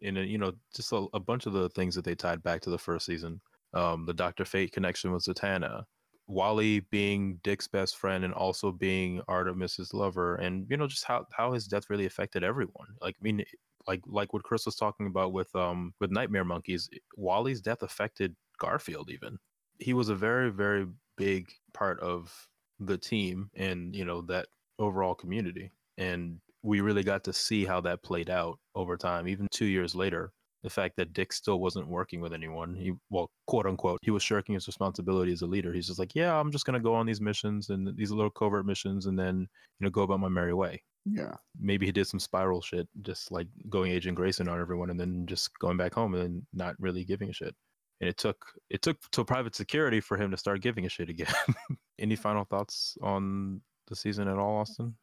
[0.00, 2.62] In a, you know, just a, a bunch of the things that they tied back
[2.62, 3.40] to the first season.
[3.74, 5.84] Um, the Doctor Fate connection with Zatanna,
[6.26, 11.26] Wally being Dick's best friend and also being Artemis's lover, and you know just how
[11.32, 12.88] how his death really affected everyone.
[13.00, 13.44] Like I mean,
[13.86, 18.34] like like what Chris was talking about with um with Nightmare Monkeys, Wally's death affected
[18.58, 19.38] Garfield even.
[19.78, 22.32] He was a very very big part of
[22.80, 24.46] the team and you know that
[24.78, 25.70] overall community.
[25.98, 29.28] And we really got to see how that played out over time.
[29.28, 33.30] Even 2 years later the fact that Dick still wasn't working with anyone he well
[33.46, 35.72] quote unquote he was shirking his responsibility as a leader.
[35.72, 38.30] He's just like yeah I'm just going to go on these missions and these little
[38.30, 39.46] covert missions and then
[39.78, 41.34] you know go about my merry way Yeah.
[41.58, 45.26] maybe he did some spiral shit, just like going Agent Grayson on everyone and then
[45.26, 47.54] just going back home and then not really giving a shit.
[48.00, 51.08] And it took it took to private security for him to start giving a shit
[51.08, 51.32] again.
[51.98, 54.94] Any final thoughts on the season at all, Austin?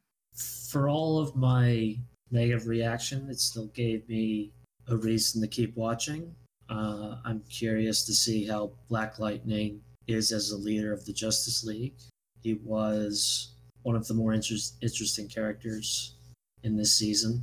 [0.70, 1.98] For all of my
[2.32, 4.52] negative reaction, it still gave me
[4.88, 6.34] a reason to keep watching.
[6.70, 11.64] Uh, I'm curious to see how Black Lightning is as a leader of the Justice
[11.64, 11.96] League.
[12.42, 16.16] He was one of the more interest, interesting characters
[16.64, 17.42] in this season,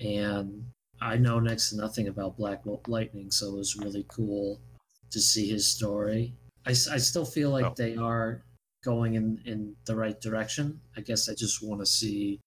[0.00, 0.64] and
[1.00, 4.60] I know next to nothing about Black Lightning, so it was really cool
[5.10, 6.32] to see his story.
[6.66, 7.74] I still feel like Oh.
[7.76, 8.42] they are
[8.82, 10.80] going in, in the right direction.
[10.96, 12.40] I guess I just want to see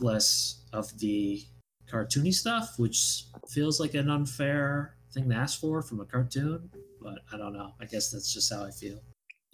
[0.00, 1.42] less of the
[1.90, 6.70] cartoony stuff, which feels like an unfair thing to ask for from a cartoon.
[7.00, 7.72] But I don't know.
[7.80, 9.00] I guess that's just how I feel.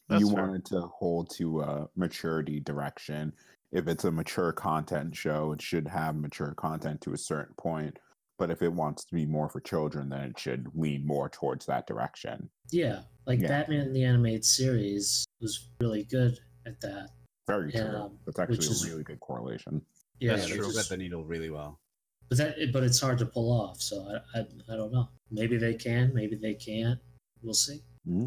[0.08, 0.42] That's you fair.
[0.46, 3.32] wanted to hold to a maturity direction.
[3.72, 7.98] If it's a mature content show, it should have mature content to a certain point.
[8.38, 11.66] But if it wants to be more for children, then it should lean more towards
[11.66, 12.48] that direction.
[12.70, 13.48] Yeah, like Yeah.
[13.48, 17.10] Batman the animated series was really good at that.
[17.46, 17.80] Very true.
[17.80, 19.84] Yeah, That's actually which is- a really good correlation.
[20.20, 20.70] Yeah, That's they true.
[20.72, 21.80] thread the needle really well.
[22.28, 23.80] but that but it's hard to pull off.
[23.80, 24.02] So
[24.34, 25.08] I, I I don't know.
[25.30, 26.12] Maybe they can.
[26.12, 26.98] Maybe they can't.
[27.42, 27.82] We'll see.
[28.04, 28.26] hmm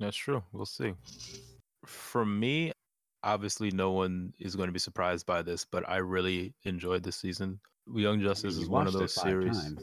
[0.00, 0.42] That's true.
[0.52, 0.94] We'll see.
[1.86, 2.72] For me,
[3.22, 7.16] obviously, no one is going to be surprised by this, but I really enjoyed this
[7.16, 7.58] season.
[7.92, 9.60] Young Justice You is one of those series.
[9.62, 9.82] times.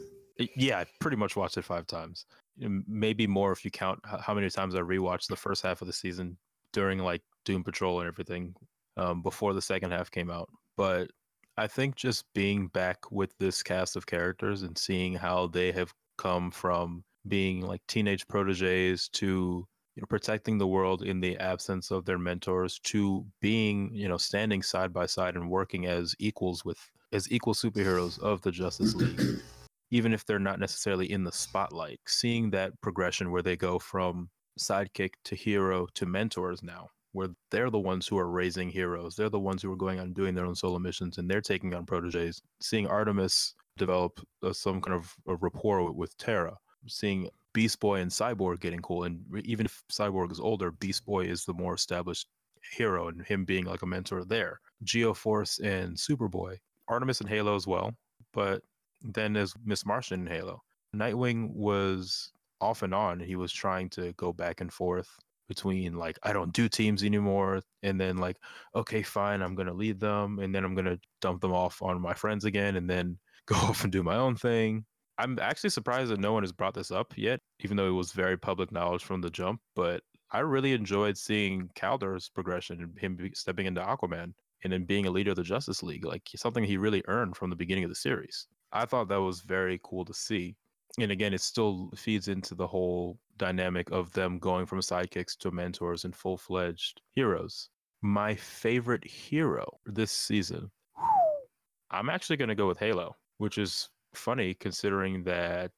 [0.56, 2.26] Yeah, I pretty much watched it five times.
[2.58, 5.92] Maybe more if you count how many times I rewatched the first half of the
[5.92, 6.36] season
[6.72, 8.54] during like Doom Patrol and everything
[8.96, 10.48] um, before the second half came out.
[10.76, 11.10] But
[11.56, 15.92] I think just being back with this cast of characters and seeing how they have
[16.18, 21.90] come from being like teenage proteges to you know protecting the world in the absence
[21.90, 26.64] of their mentors to being you know standing side by side and working as equals
[26.64, 26.78] with
[27.12, 29.40] as equal superheroes of the Justice League
[29.90, 34.28] even if they're not necessarily in the spotlight, seeing that progression where they go from
[34.58, 39.14] sidekick to hero to mentors now, where they're the ones who are raising heroes.
[39.14, 41.74] They're the ones who are going on doing their own solo missions and they're taking
[41.74, 42.42] on proteges.
[42.60, 46.56] Seeing Artemis develop uh, some kind of rapport with, with Terra,
[46.88, 49.04] seeing Beast Boy and Cyborg getting cool.
[49.04, 52.28] And even if Cyborg is older, Beast Boy is the more established
[52.76, 54.60] hero and him being like a mentor there.
[54.84, 57.94] Geoforce and Superboy, Artemis and Halo as well.
[58.34, 58.62] But
[59.00, 60.60] then there's Miss Martian and Halo.
[60.94, 63.20] Nightwing was off and on.
[63.20, 65.08] He was trying to go back and forth
[65.48, 68.36] between like I don't do teams anymore and then like
[68.74, 71.80] okay fine I'm going to lead them and then I'm going to dump them off
[71.80, 73.16] on my friends again and then
[73.46, 74.84] go off and do my own thing.
[75.18, 78.12] I'm actually surprised that no one has brought this up yet even though it was
[78.12, 83.30] very public knowledge from the jump but I really enjoyed seeing Kaldur's progression and him
[83.34, 86.76] stepping into Aquaman and then being a leader of the Justice League like something he
[86.76, 88.48] really earned from the beginning of the series.
[88.72, 90.56] I thought that was very cool to see
[90.98, 95.50] and again, it still feeds into the whole dynamic of them going from sidekicks to
[95.50, 97.68] mentors and full fledged heroes.
[98.00, 100.70] My favorite hero this season,
[101.90, 105.72] I'm actually going to go with Halo, which is funny considering that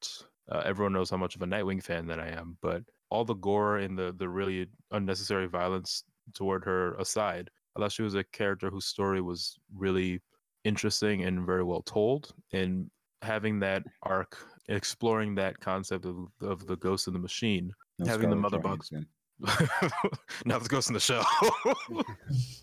[0.51, 2.57] uh, everyone knows how much of a Nightwing fan that I am.
[2.62, 7.92] But all the gore and the the really unnecessary violence toward her aside, I thought
[7.92, 10.20] she was a character whose story was really
[10.64, 12.33] interesting and very well told.
[12.53, 12.90] And
[13.22, 18.31] having that arc exploring that concept of, of the ghost in the machine No Having
[18.31, 18.90] the mother bugs.
[18.90, 19.09] Johansson.
[20.44, 21.27] now the ghost in the shell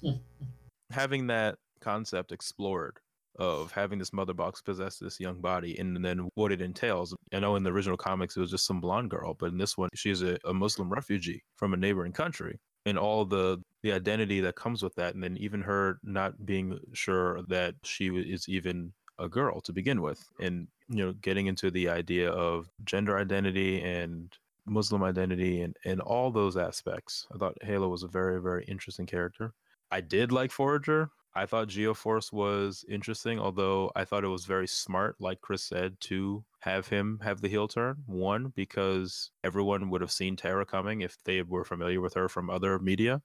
[0.91, 2.99] having that concept explored
[3.37, 7.15] of having this mother box possess this young body and then what it entails.
[7.33, 9.77] I know in the original comics it was just some blonde girl but in this
[9.77, 14.39] one she's a, a muslim refugee from a neighboring country and all the the identity
[14.41, 15.13] that comes with that.
[15.13, 20.01] And then even her not being sure that she is even a girl to begin
[20.01, 24.33] with and you know getting into the idea of gender identity and
[24.65, 27.27] muslim identity and and all those aspects.
[27.33, 29.53] I thought halo was a very very interesting character.
[29.91, 34.67] I did like forager i thought geoforce was interesting although i thought it was very
[34.67, 40.01] smart like chris said to have him have the heel turn one because everyone would
[40.01, 43.21] have seen Terra coming if they were familiar with her from other media.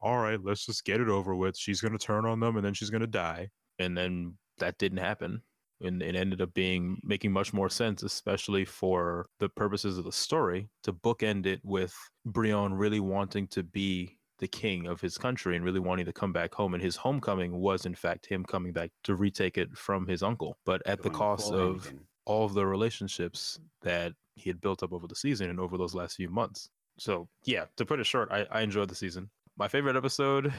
[0.00, 1.58] All right let's just get it over with.
[1.58, 3.50] She's going to turn on them and then she's going to die.
[3.80, 5.42] And then that didn't happen
[5.82, 10.12] and it ended up being making much more sense especially for the purposes of the
[10.12, 15.56] story to bookend it with brion really wanting to be the king of his country
[15.56, 18.72] and really wanting to come back home and his homecoming was in fact him coming
[18.72, 20.58] back to retake it from his uncle.
[20.64, 21.92] But at the cost of
[22.24, 25.94] all of the relationships that he had built up over the season and over those
[25.94, 26.68] last few months.
[26.98, 29.30] So yeah to put it short i, I enjoyed the season.
[29.56, 30.52] My favorite episode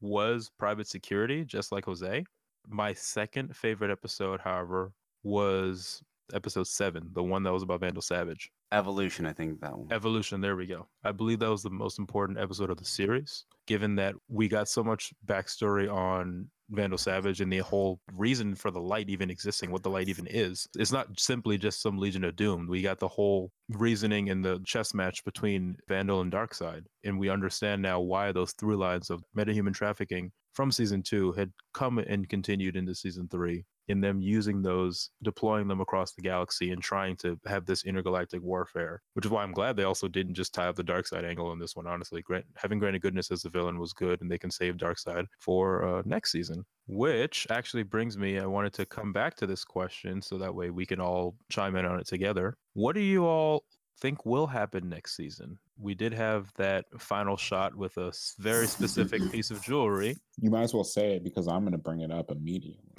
[0.00, 2.24] was private security just like jose.
[2.66, 8.50] My second favorite episode, however, was episode seven, the one that was about Vandal Savage.
[8.74, 9.92] Evolution, I think that one.
[9.92, 10.88] Evolution, there we go.
[11.04, 14.68] I believe that was the most important episode of the series, given that we got
[14.68, 19.70] so much backstory on Vandal Savage and the whole reason for the light even existing,
[19.70, 20.66] what the light even is.
[20.76, 22.66] It's not simply just some Legion of Doom.
[22.66, 26.82] We got the whole reasoning in the chess match between Vandal and Darkseid.
[27.04, 31.52] And we understand now why those through lines of metahuman trafficking from season two had
[31.74, 36.70] come and continued into season three in them using those, deploying them across the galaxy
[36.70, 40.34] and trying to have this intergalactic warfare, which is why I'm glad they also didn't
[40.34, 41.86] just tie up the Darkseid angle in this one.
[41.86, 45.26] Honestly, Grant, having Granny Goodness as the villain was good, and they can save Darkseid
[45.38, 46.64] for uh, next season.
[46.86, 50.70] Which actually brings me, I wanted to come back to this question so that way
[50.70, 52.56] we can all chime in on it together.
[52.74, 53.64] What do you all
[54.00, 55.58] think will happen next season?
[55.78, 60.16] We did have that final shot with a very specific piece of jewelry.
[60.38, 62.94] You might as well say it because I'm going to bring it up immediately.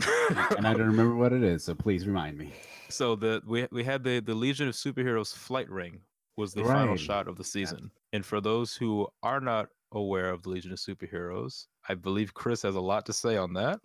[0.57, 2.51] and I don't remember what it is, so please remind me.
[2.89, 6.01] So the we we had the the Legion of Superheroes flight ring
[6.37, 7.91] was the final shot of the season.
[8.11, 12.61] And for those who are not aware of the Legion of Superheroes, I believe Chris
[12.63, 13.79] has a lot to say on that.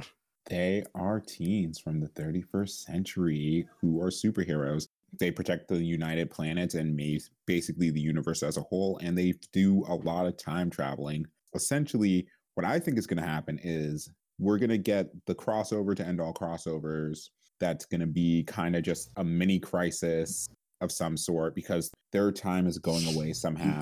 [0.46, 4.88] They are teens from the 31st century who are superheroes.
[5.18, 6.98] They protect the United Planets and
[7.46, 11.26] basically the universe as a whole, and they do a lot of time traveling.
[11.54, 15.94] Essentially, what I think is going to happen is we're going to get the crossover
[15.96, 17.28] to end all crossovers.
[17.58, 20.48] That's going to be kind of just a mini crisis
[20.80, 23.80] of some sort because their time is going away somehow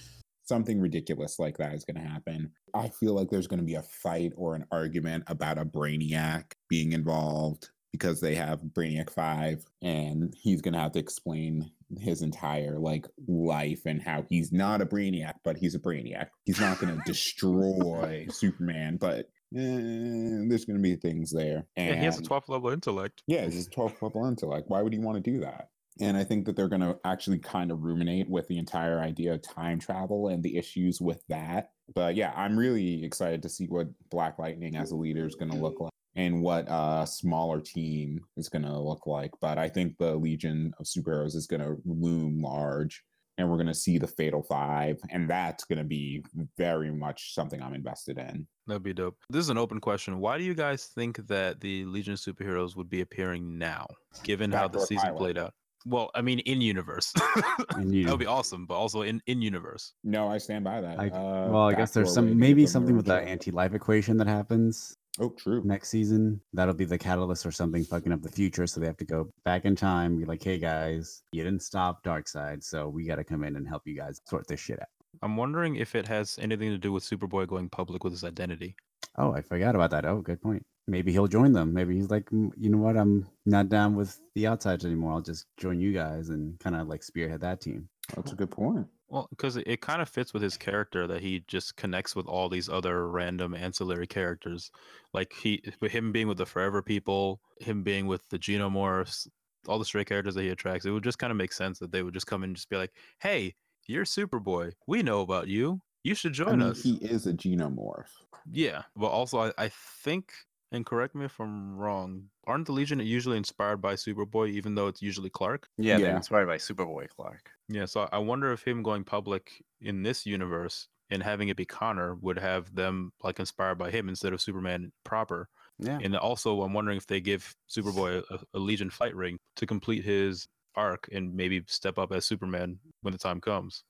[0.44, 2.50] something ridiculous like that is going to happen.
[2.74, 6.52] I feel like there's going to be a fight or an argument about a Brainiac
[6.68, 12.20] being involved because they have Brainiac 5 and he's going to have to explain his
[12.22, 16.28] entire like life and how he's not a Brainiac but he's a Brainiac.
[16.44, 21.66] He's not going to destroy Superman but eh, there's going to be things there.
[21.76, 23.22] And Yeah, he has a 12th level intellect.
[23.26, 24.68] yeah, it's his 12th level intellect.
[24.68, 25.70] Why would he want to do that?
[25.98, 29.32] And I think that they're going to actually kind of ruminate with the entire idea
[29.32, 31.70] of time travel and the issues with that.
[31.94, 35.52] But yeah, I'm really excited to see what Black Lightning as a leader is going
[35.52, 35.92] to look like.
[36.16, 39.30] And what a smaller team is going to look like.
[39.40, 43.02] But I think the Legion of Superheroes is going to loom large,
[43.36, 46.24] and we're going to see the Fatal Five, and that's going to be
[46.56, 48.46] very much something I'm invested in.
[48.66, 49.16] That'd be dope.
[49.28, 50.18] This is an open question.
[50.18, 53.86] Why do you guys think that the Legion of Superheroes would be appearing now,
[54.24, 55.18] given how the season pilot.
[55.18, 55.52] played out?
[55.84, 57.12] Well, I mean, in universe.
[57.76, 59.92] In that would be awesome, but also in in universe.
[60.02, 60.98] No, I stand by that.
[60.98, 63.72] I, Uh, well, I guess there's backdoor way to some maybe something with the anti-life
[63.72, 65.62] equation that happens Oh, true.
[65.64, 66.40] next season.
[66.52, 68.66] That'll be the catalyst or something fucking up the future.
[68.66, 72.04] So they have to go back in time, be like, "Hey guys, you didn't stop
[72.04, 74.88] Darkseid, so we got to come in and help you guys sort this shit out."
[75.22, 78.76] I'm wondering if it has anything to do with Superboy going public with his identity.
[79.16, 80.04] Oh, I forgot about that.
[80.04, 80.64] Oh, good point.
[80.86, 81.72] Maybe he'll join them.
[81.72, 82.96] Maybe he's like, "Mm, you know what?
[82.98, 85.12] I'm not down with the Outsiders anymore.
[85.12, 87.88] I'll just join you guys and kind of like spearhead that team.
[88.14, 88.86] That's a good point.
[89.08, 92.26] Well, because it, it kind of fits with his character that he just connects with
[92.26, 94.70] all these other random ancillary characters,
[95.12, 99.28] like he, with him being with the Forever People, him being with the Genomorphs,
[99.68, 100.86] all the stray characters that he attracts.
[100.86, 102.68] It would just kind of make sense that they would just come in and just
[102.68, 103.54] be like, "Hey,
[103.86, 104.72] you're Superboy.
[104.86, 105.80] We know about you.
[106.02, 108.10] You should I join mean, us." he is a genomorph.
[108.50, 110.32] Yeah, but also I, I think,
[110.72, 114.88] and correct me if I'm wrong, aren't the Legion usually inspired by Superboy, even though
[114.88, 115.68] it's usually Clark?
[115.78, 117.50] Yeah, they're inspired by Superboy Clark.
[117.68, 121.64] Yeah, so I wonder if him going public in this universe and having it be
[121.64, 125.48] Connor would have them like inspired by him instead of Superman proper.
[125.78, 125.98] Yeah.
[126.02, 130.04] And also, I'm wondering if they give Superboy a, a Legion flight ring to complete
[130.04, 133.84] his arc and maybe step up as Superman when the time comes.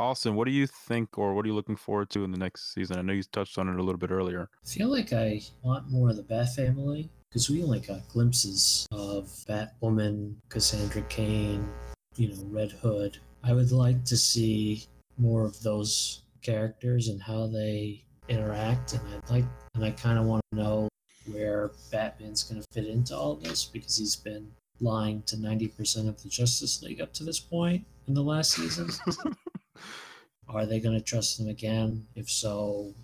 [0.00, 2.72] Austin, what do you think, or what are you looking forward to in the next
[2.72, 2.98] season?
[2.98, 4.48] I know you touched on it a little bit earlier.
[4.64, 8.86] I feel like I want more of the Bat family because we only got glimpses
[8.92, 11.68] of Batwoman, Cassandra Cain,
[12.16, 13.18] you know, Red Hood.
[13.42, 14.84] I would like to see
[15.16, 20.26] more of those characters and how they interact, and I'd like, and I kind of
[20.26, 20.88] want to know
[21.26, 26.08] where Batman's going to fit into all of this because he's been lying to 90%
[26.08, 28.88] of the Justice League up to this point in the last season.
[30.48, 32.06] Are they going to trust him again?
[32.14, 32.94] If so,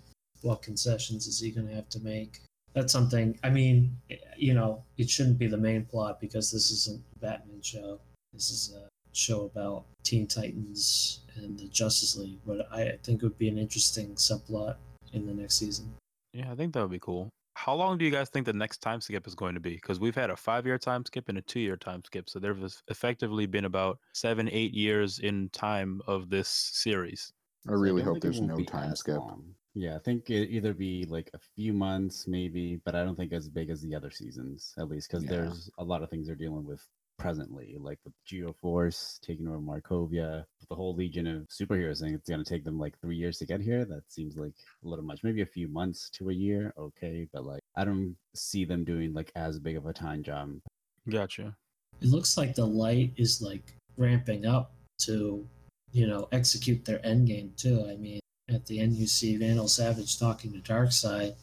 [0.41, 2.41] what concessions is he going to have to make?
[2.73, 3.37] That's something.
[3.43, 3.97] I mean,
[4.37, 7.99] you know, it shouldn't be the main plot because this isn't a Batman show.
[8.33, 12.39] This is a show about Teen Titans and the Justice League.
[12.45, 14.75] But I I think it would be an interesting subplot
[15.13, 15.93] in the next season.
[16.33, 17.29] Yeah, I think that would be cool.
[17.55, 19.75] How long do you guys think the next time skip is going to be?
[19.75, 22.29] Because we've had a five year time skip and a two year time skip.
[22.29, 27.33] So there's effectively been about seven, eight years in time of this series.
[27.67, 29.17] I really don't hope there's no time skip.
[29.17, 29.55] long.
[29.73, 33.33] Yeah, I think it either be like a few months, maybe, but I don't think
[33.33, 35.29] as big as the other seasons, at least, because Yeah.
[35.29, 40.45] there's a lot of things they're dealing with presently, like with Geoforce taking over Markovia,
[40.69, 42.13] the whole Legion of superheroes thing.
[42.13, 43.85] It's going to take them like three years to get here.
[43.85, 45.23] That seems like a little much.
[45.23, 49.13] Maybe a few months to a year, okay, but like I don't see them doing
[49.13, 50.61] like as big of a time jump.
[51.09, 51.55] Gotcha.
[52.01, 54.73] It looks like the light is like ramping up
[55.03, 55.47] to,
[55.91, 57.85] you know, execute their end game too.
[57.89, 61.35] I mean, at the end you see Vandal Savage talking to Darkseid.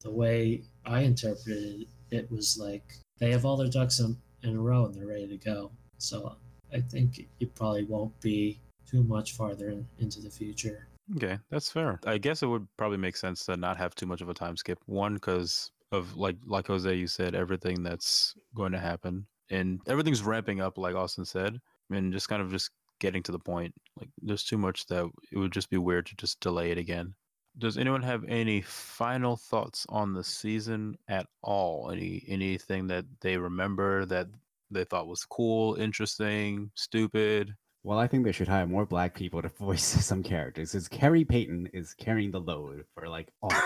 [0.00, 2.84] The way I interpreted it, it was like
[3.18, 5.70] they have all their ducks in, in a row and they're ready to go.
[5.98, 10.86] So uh, I think it probably won't be too much farther in, into the future.
[11.16, 11.98] Okay, that's fair.
[12.04, 14.56] I guess it would probably make sense to not have too much of a time
[14.56, 14.78] skip.
[14.86, 20.22] One, because of like like Jose, you said everything that's going to happen, and everything's
[20.22, 21.58] ramping up, like Austin said,
[21.90, 22.70] and just kind of just
[23.00, 23.74] getting to the point.
[23.98, 27.14] Like, there's too much that it would just be weird to just delay it again.
[27.58, 31.90] Does anyone have any final thoughts on the season at all?
[31.90, 34.28] Any anything that they remember that
[34.70, 37.54] they thought was cool, interesting, stupid?
[37.84, 40.72] Well, I think they should hire more black people to voice some characters.
[40.72, 43.50] Because Khary Payton is carrying the load for like all.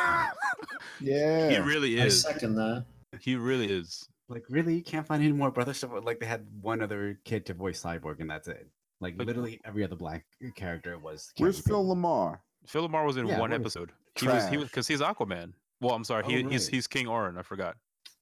[1.00, 1.50] Yeah.
[1.50, 2.22] he really I is.
[2.22, 2.84] second that.
[3.20, 4.08] He really is.
[4.28, 5.90] Like, really, you can't find any more brother stuff.
[6.02, 8.68] Like, they had one other kid to voice Cyborg, and that's it.
[9.00, 10.24] Like, But- literally every other black
[10.54, 11.30] character was.
[11.36, 12.40] Where's Carrie Phil LaMar?
[12.66, 13.90] Phil LaMar was in Yeah, one episode.
[14.18, 15.52] He was he was because he's Aquaman.
[15.80, 16.74] Well, I'm sorry, Oh, he, he's right.
[16.74, 17.36] he's King Orin.
[17.38, 17.76] I forgot.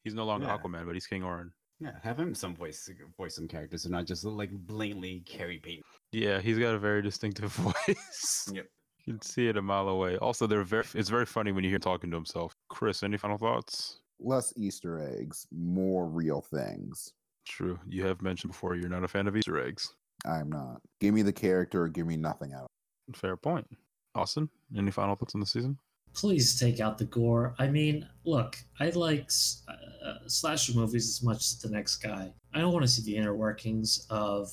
[0.05, 0.57] He's no longer Yeah.
[0.57, 1.53] Aquaman, but he's King Orin.
[1.79, 5.83] Yeah, have him some voice voice some characters, and not just like blatantly Khary Payton.
[6.13, 7.51] Yeah, he's got a very distinctive
[7.87, 8.51] voice.
[8.53, 8.67] Yep.
[9.07, 10.17] You can see it a mile away.
[10.19, 10.85] Also, they're very.
[10.95, 12.55] It's very funny when you hear him talking to himself.
[12.69, 14.01] Chris, any final thoughts?
[14.21, 17.13] Less Easter eggs, more real things.
[17.49, 17.79] True.
[17.89, 19.95] You have mentioned before you're not a fan of Easter eggs.
[20.27, 20.83] I'm not.
[21.01, 22.67] Give me the character or give me nothing out.
[23.15, 23.67] Fair point.
[24.15, 25.79] Austin, any final thoughts on the season?
[26.15, 27.55] please take out the gore.
[27.59, 29.31] I mean, look, I like
[29.69, 32.33] uh, slasher movies as much as the next guy.
[32.55, 34.49] I don't want to see the inner workings of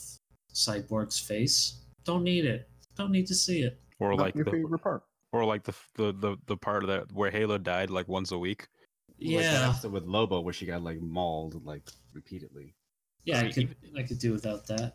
[0.53, 1.81] Cyborg's face.
[2.03, 2.69] Don't need it.
[2.95, 3.79] Don't need to see it.
[3.99, 5.03] Or Not like your the favorite part.
[5.33, 8.37] or like the, the the the part of that where Halo died like once a
[8.37, 8.67] week.
[9.17, 12.75] Yeah, episode with Lobo where she got like mauled like repeatedly.
[13.25, 14.93] yeah, I mean, could I could do without that.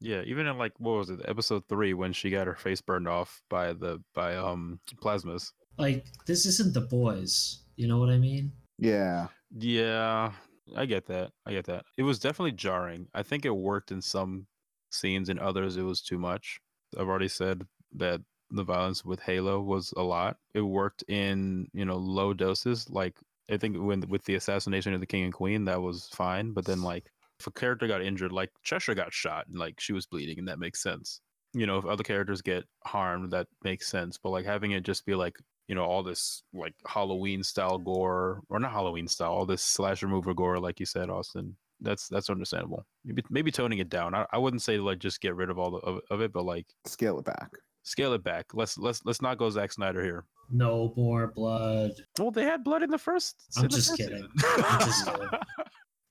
[0.00, 3.08] Yeah, even in like what was it, episode three when she got her face burned
[3.08, 5.52] off by the by um Plasmus.
[5.78, 7.62] Like this isn't the boys.
[7.76, 8.52] You know what I mean?
[8.78, 9.28] Yeah.
[9.56, 10.32] Yeah,
[10.76, 11.30] I get that.
[11.46, 11.84] I get that.
[11.96, 13.06] It was definitely jarring.
[13.14, 14.46] I think it worked in some
[14.90, 16.60] scenes, in others it was too much.
[16.98, 17.66] I've already said
[17.96, 18.20] that
[18.50, 20.36] the violence with Halo was a lot.
[20.54, 22.88] It worked in you know low doses.
[22.90, 23.16] Like
[23.50, 26.52] I think when with the assassination of the king and queen, that was fine.
[26.52, 27.10] But then like
[27.40, 30.48] if a character got injured, like Cheshire got shot and like she was bleeding, and
[30.48, 31.20] that makes sense.
[31.52, 34.18] You know, if other characters get harmed, that makes sense.
[34.22, 35.36] But like having it just be like
[35.68, 40.02] you know all this like Halloween style gore, or not Halloween style, all this slash
[40.02, 41.56] remover gore, like you said, Austin.
[41.80, 42.86] That's that's understandable.
[43.04, 44.14] Maybe maybe toning it down.
[44.14, 46.44] I, I wouldn't say like just get rid of all the, of, of it, but
[46.44, 47.50] like Scale it back.
[47.82, 48.46] scale it back.
[48.54, 50.24] Let's let's let's not go Zack Snyder here.
[50.50, 51.90] No more blood.
[52.18, 53.36] Well, they had blood in the first.
[53.58, 54.26] I'm in the just first kidding.
[54.64, 55.28] I'm just kidding.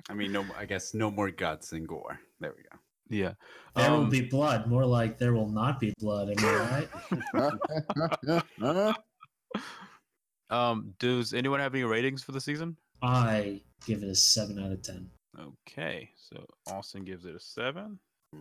[0.09, 2.19] I mean, no, I guess no more guts and gore.
[2.39, 2.77] There we go.
[3.09, 3.33] yeah.
[3.75, 4.67] There will Um, be blood.
[4.67, 6.29] More like there will not be blood.
[6.29, 6.87] Am I
[7.33, 8.93] right?
[10.51, 12.77] Um, does anyone have any ratings for the season?
[13.01, 15.09] I give it a seven out of ten.
[15.67, 17.97] Okay, so Austin gives it a seven.
[18.33, 18.37] I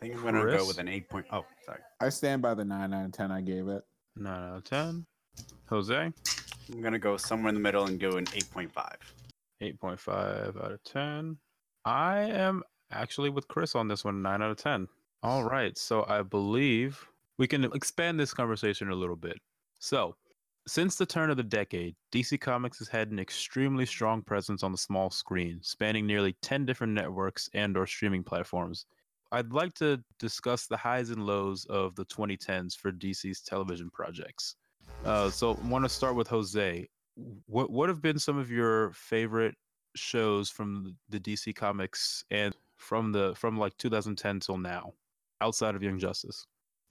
[0.00, 1.26] think I'm gonna go with an eight point.
[1.32, 1.80] Oh, sorry.
[2.00, 3.82] I stand by the nine out of ten I gave it.
[4.16, 5.04] Nine out of ten.
[5.68, 5.94] Jose,
[6.72, 8.96] I'm gonna go somewhere in the middle and go an eight point five.
[9.60, 11.38] Eight point five out of ten.
[11.84, 14.88] I am actually with Chris on this one, nine out of ten.
[15.22, 17.04] All right, so I believe
[17.38, 19.38] we can expand this conversation a little bit.
[19.80, 20.16] So,
[20.66, 24.70] since the turn of the decade, DC Comics has had an extremely strong presence on
[24.70, 28.86] the small screen, spanning nearly 10 different networks and or streaming platforms.
[29.32, 34.56] I'd like to discuss the highs and lows of the 2010s for DC's television projects.
[35.04, 36.88] Uh, so, I want to start with Jose.
[37.46, 39.54] What what have been some of your favorite
[39.96, 44.94] shows from the DC Comics and from the from like 2010 till now,
[45.40, 46.46] outside of Young Justice?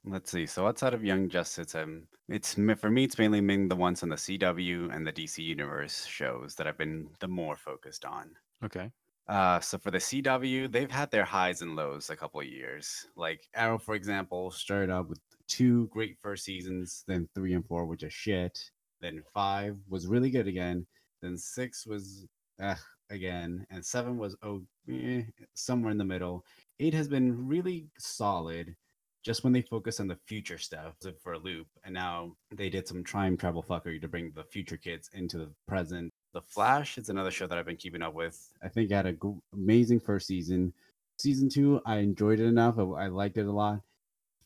[0.06, 0.46] Let's see.
[0.46, 3.04] So outside of Young Justice, um, it's for me.
[3.04, 6.78] It's mainly been the ones on the CW and the DC Universe shows that I've
[6.78, 8.32] been the more focused on.
[8.64, 8.92] Okay.
[9.28, 13.08] Uh, so for the CW, they've had their highs and lows a couple of years.
[13.18, 17.86] Like Arrow, for example, Started out with two great first seasons, then three and four
[17.86, 18.72] were just shit.
[19.02, 20.86] Then Five was really good again.
[21.22, 22.26] Then six was
[22.62, 22.76] eh,
[23.10, 25.24] again, and seven was oh eh,
[25.54, 26.44] somewhere in the middle.
[26.80, 28.76] Eight has been really solid,
[29.24, 32.88] just when they focus on the future stuff for a loop, and now they did
[32.88, 36.12] some time travel fuckery to bring the future kids into the present.
[36.34, 38.54] The Flash is another show that I've been keeping up with.
[38.64, 40.74] I think had a gr- amazing first season.
[41.18, 42.78] Season two, I enjoyed it enough.
[42.78, 43.82] I, I liked it a lot.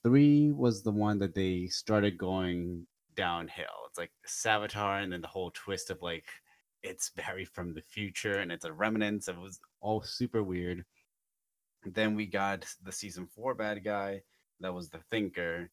[0.04, 2.88] Three was the one that they started going.
[3.22, 3.78] Downhill.
[3.88, 6.26] It's like Savitar, and then the whole twist of like
[6.84, 9.28] it's Barry from the future, and it's a remnants.
[9.28, 10.86] It was all super weird.
[11.86, 14.22] then we got the season four bad guy
[14.60, 15.70] that was the thinker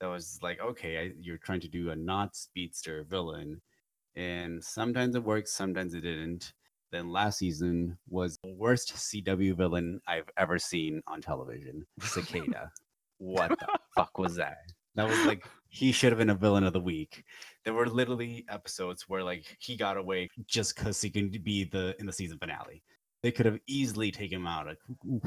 [0.00, 3.60] that was like okay I, you're trying to do a not speedster villain
[4.16, 6.52] and sometimes it worked, sometimes it didn't
[6.92, 12.70] then last season was the worst cw villain i've ever seen on television cicada
[13.18, 14.58] what the fuck was that
[14.94, 17.24] that was like he should have been a villain of the week
[17.64, 21.94] there were literally episodes where like he got away just because he can be the
[22.00, 22.82] in the season finale
[23.22, 24.74] they could have easily taken him out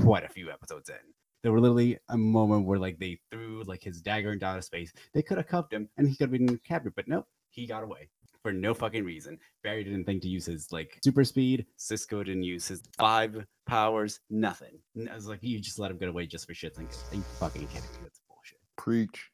[0.02, 0.96] quite a few episodes in.
[1.42, 4.94] There were literally a moment where like they threw like his dagger into outer space.
[5.14, 7.84] They could have cuffed him and he could have been captured, but nope, he got
[7.84, 8.10] away
[8.42, 9.38] for no fucking reason.
[9.64, 11.66] Barry didn't think to use his like super speed.
[11.78, 14.22] Cisco didn't use his five powers.
[14.30, 14.80] Nothing.
[15.10, 17.06] I was like, you just let him get away just for shits and giggles.
[17.12, 17.98] Are you fucking kidding me?
[18.04, 18.60] That's bullshit.
[18.78, 19.30] Preach.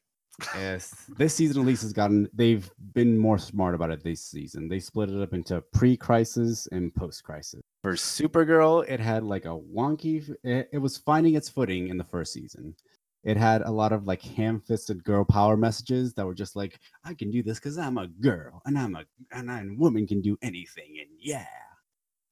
[0.55, 2.29] Yes, this season at least has gotten.
[2.33, 4.67] They've been more smart about it this season.
[4.67, 7.61] They split it up into pre-crisis and post-crisis.
[7.81, 10.35] For Supergirl, It had like a wonky.
[10.43, 12.75] It, it was finding its footing in the first season.
[13.23, 17.13] It had a lot of like ham-fisted girl power messages that were just like, "I
[17.13, 20.37] can do this because I'm a girl, and I'm a and a woman can do
[20.41, 21.45] anything, and yeah."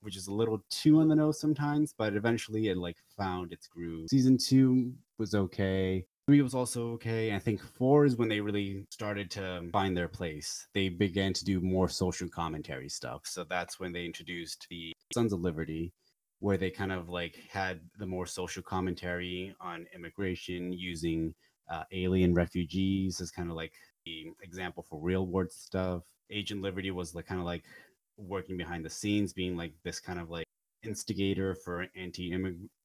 [0.01, 3.67] Which is a little too on the nose sometimes, but eventually it like found its
[3.67, 4.07] groove.
[4.09, 6.05] Season two was okay.
[6.27, 7.33] Three was also okay.
[7.33, 10.67] I think four is when they really started to find their place.
[10.73, 13.21] They began to do more social commentary stuff.
[13.23, 15.93] so that's when they introduced the Sons of Liberty,
[16.39, 21.33] where they kind of like had the more social commentary on immigration using
[21.71, 23.71] uh, alien refugees as kind of like
[24.05, 26.03] the example for real world stuff.
[26.29, 27.63] Agent Liberty was like kind of like
[28.17, 30.45] working behind the scenes, being like this kind of like
[30.83, 31.87] instigator for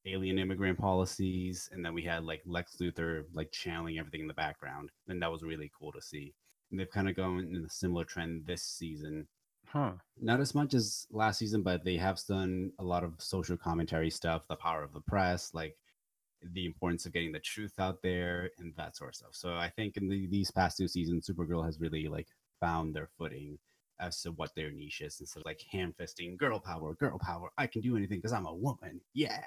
[0.04, 4.34] anti-alien immigrant policies, and then we had like Lex Luthor like channeling everything in the
[4.34, 6.34] background, and that was really cool to see.
[6.70, 9.26] And they've kind of gone in a similar trend this season.
[9.66, 9.92] Huh.
[10.20, 14.10] Not as much as last season, but they have done a lot of social commentary
[14.10, 15.76] stuff, the power of the press, like
[16.52, 19.30] the importance of getting the truth out there and that sort of stuff.
[19.32, 22.26] So I think in the, these past two seasons, Supergirl has really like
[22.60, 23.58] found their footing
[24.00, 27.50] as to what their niche is instead of like hand fisting girl power, girl power.
[27.56, 29.00] I can do anything because I'm a woman.
[29.14, 29.44] Yeah.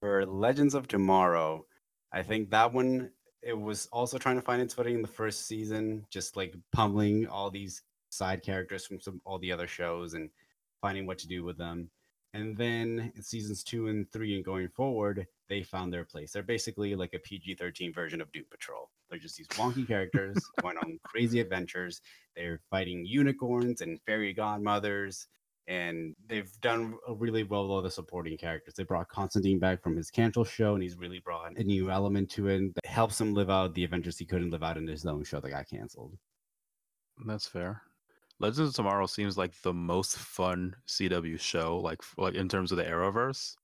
[0.00, 1.66] For Legends of Tomorrow,
[2.12, 3.10] I think that one
[3.42, 7.26] it was also trying to find its footing in the first season, just like pummeling
[7.26, 10.30] all these side characters from some all the other shows and
[10.80, 11.90] finding what to do with them.
[12.34, 16.32] And then in seasons two and three and going forward, they found their place.
[16.32, 18.90] They're basically like a PG 13 version of Doom Patrol.
[19.08, 22.02] They're just these wonky characters going on crazy adventures.
[22.36, 25.26] They're fighting unicorns and fairy godmothers.
[25.68, 28.74] And they've done really well with all the supporting characters.
[28.74, 32.30] They brought Constantine back from his cancel show, and he's really brought a new element
[32.30, 35.04] to it that helps him live out the adventures he couldn't live out in his
[35.04, 36.16] own show that got canceled.
[37.26, 37.82] That's fair.
[38.40, 42.78] Legends of Tomorrow seems like the most fun CW show, like like in terms of
[42.78, 43.54] the Arrowverse.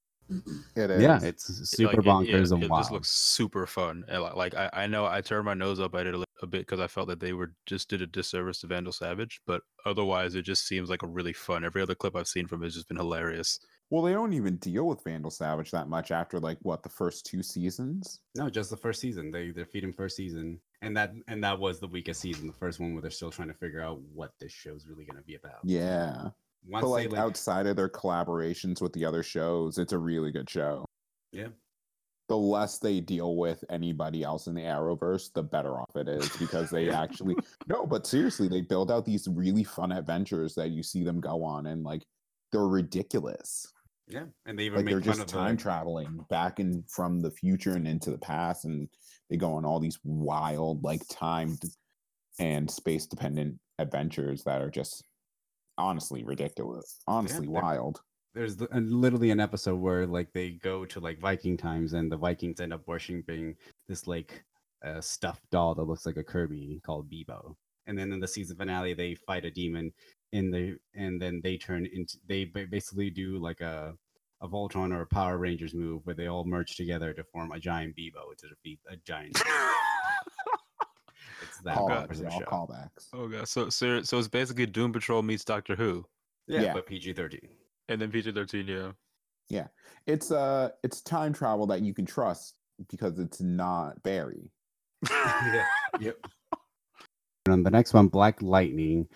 [0.74, 1.02] It is.
[1.02, 2.82] Yeah, it's super like, bonkers it, and it wild.
[2.82, 4.04] just looks super fun.
[4.08, 6.24] And li- like I, I know I turned my nose up at it a, li-
[6.44, 9.40] a bit because I felt that they were just did a disservice to Vandal Savage,
[9.46, 11.64] but otherwise it just seems like a really fun.
[11.64, 13.58] Every other clip I've seen from it has just been hilarious.
[13.90, 17.26] Well, they don't even deal with Vandal Savage that much after like what the first
[17.26, 18.20] two seasons.
[18.36, 19.30] No, just the first season.
[19.30, 22.46] They they're feeding first season, and that and that was the weakest season.
[22.46, 25.18] The first one where they're still trying to figure out what this show's really going
[25.18, 25.58] to be about.
[25.64, 26.28] Yeah,
[26.66, 30.32] Once but they like outside of their collaborations with the other shows, it's a really
[30.32, 30.84] good show.
[31.32, 31.48] yeah,
[32.28, 36.34] The less they deal with anybody else in the Arrowverse, the better off it is
[36.38, 40.82] because they actually no, but seriously, they build out these really fun adventures that you
[40.82, 42.02] see them go on, and like
[42.50, 43.66] they're ridiculous.
[44.08, 44.24] Yeah.
[44.46, 47.20] And they even like make they're fun just of time the, traveling back and from
[47.20, 48.88] the future and into the past and
[49.30, 51.58] they go on all these wild like time
[52.38, 55.04] and space dependent adventures that are just
[55.78, 58.00] honestly ridiculous honestly they're- wild
[58.34, 62.16] there's the- literally an episode where like they go to like Viking times, and the
[62.16, 63.56] Vikings end up worshiping
[63.88, 64.44] this like
[64.84, 67.54] uh, stuffed doll that looks like a Kirby called Beebo.
[67.86, 69.92] And then in the season finale, they fight a demon
[70.32, 73.94] in the and then they turn into they basically do like a
[74.40, 77.60] a Voltron or a Power Rangers move where they all merge together to form a
[77.60, 79.40] giant Beebo to defeat a giant.
[81.42, 82.08] it's that God.
[82.08, 85.76] bonkers callbacks, all callbacks Oh god, so so so it's basically Doom Patrol meets Doctor
[85.76, 86.04] Who,
[86.48, 86.72] yeah, yeah.
[86.72, 87.40] but PG 13.
[87.88, 88.66] And then PG thirteen.
[88.66, 88.92] Yeah,
[89.48, 89.66] yeah.
[90.06, 92.54] it's uh it's time travel that you can trust
[92.90, 94.50] because it's not barry
[95.10, 95.66] yeah.
[96.00, 96.26] Yep.
[97.46, 99.06] And on the next one, Black Lightning,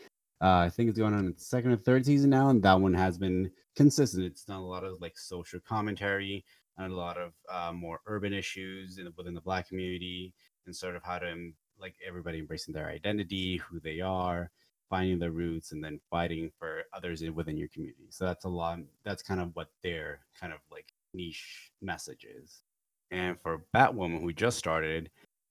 [0.43, 2.95] uh, I think it's going on its second or third season now, and that one
[2.95, 4.25] has been consistent.
[4.25, 6.45] It's done a lot of like social commentary
[6.77, 10.35] and a lot of uh, more urban issues in, within the Black community,
[10.67, 11.51] and sort of how to
[11.81, 14.51] like everybody embracing their identity, who they are,
[14.91, 18.07] finding their roots, and then fighting for others in, within your community.
[18.11, 18.81] So that's a lot.
[19.05, 22.63] That's kind of what their kind of like niche message is.
[23.11, 25.11] And for Batwoman, who just started,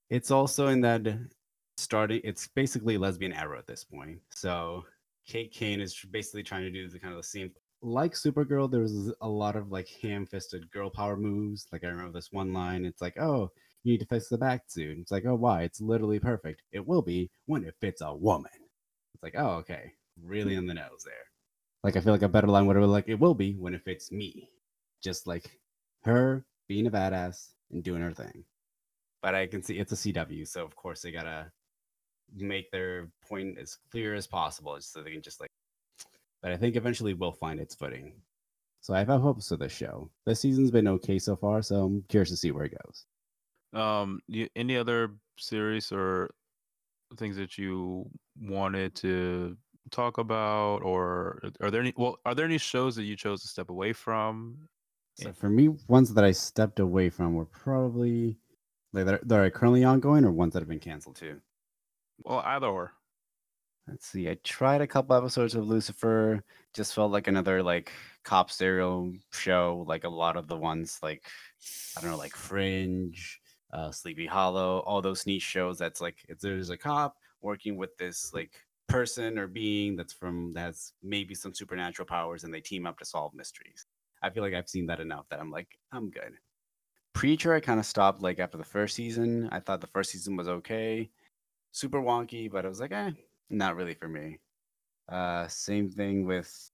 [0.10, 1.08] it's also in that
[1.78, 2.22] starting.
[2.24, 4.20] It's basically lesbian arrow at this point.
[4.34, 4.84] So
[5.28, 7.52] Kate Kane is basically trying to do the kind of the same.
[7.82, 11.68] like Supergirl, there was a lot of like ham-fisted girl power moves.
[11.72, 12.86] Like I remember this one line.
[12.86, 13.52] It's like, "Oh,
[13.84, 15.64] you need to fix the back suit." It's like, "Oh, why?
[15.64, 16.64] It's literally perfect.
[16.72, 18.52] It will be when it fits a woman."
[19.18, 19.94] It's like, "Oh, okay,
[20.24, 21.14] really in the nose there."
[21.84, 23.74] Like I feel like a better line would have been like, "It will be when
[23.74, 24.52] it fits me,"
[25.04, 25.60] just like
[26.04, 28.46] her being a badass and doing her thing.
[29.24, 31.52] But I can see it's a CW, so of course they gotta
[32.36, 35.50] make their point as clear as possible, so they can just like
[36.44, 38.14] but I think eventually we'll find its footing.
[38.82, 40.12] So I have hopes for this show.
[40.26, 43.06] This season's been okay so far, so I'm curious to see where it goes.
[43.74, 46.30] Um, you, any other series or
[47.16, 49.56] things that you wanted to
[49.92, 51.94] talk about, or are there any?
[51.96, 54.58] Well, are there any shows that you chose to step away from?
[55.16, 58.38] So for me, ones that I stepped away from were probably
[58.94, 61.40] like that are, that are currently ongoing or ones that have been canceled too.
[62.24, 62.94] Well, either or.
[63.88, 64.30] Let's see.
[64.30, 66.44] I tried a couple episodes of Lucifer.
[66.74, 67.94] Just felt like another like
[68.26, 69.86] cop serial show.
[69.88, 71.24] Like a lot of the ones like
[71.98, 73.40] I don't know, like Fringe,
[73.78, 75.78] uh, Sleepy Hollow, all those niche shows.
[75.78, 78.52] That's like there's a cop working with this like
[78.88, 82.98] person or being that's from that has maybe some supernatural powers, and they team up
[83.00, 83.86] to solve mysteries.
[84.24, 86.34] I feel like I've seen that enough that I'm like I'm good.
[87.14, 89.48] Preacher, I kind of stopped like after the first season.
[89.52, 91.10] I thought the first season was okay,
[91.72, 93.12] super wonky, but I was like, eh,
[93.50, 94.40] not really for me.
[95.08, 96.72] Uh, same thing with,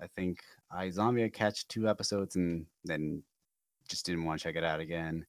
[0.00, 0.40] I think
[0.72, 1.24] iZombie.
[1.24, 3.22] I catch two episodes and then
[3.88, 5.26] just didn't want to check it out again.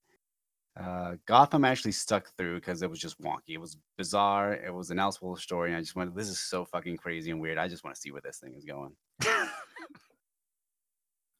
[0.79, 3.49] Uh, Gotham actually stuck through because it was just wonky.
[3.49, 4.53] It was bizarre.
[4.53, 7.39] It was an Elseworld story, and I just went, "This is so fucking crazy and
[7.39, 7.59] weird.
[7.59, 8.95] I just want to see where this thing is going."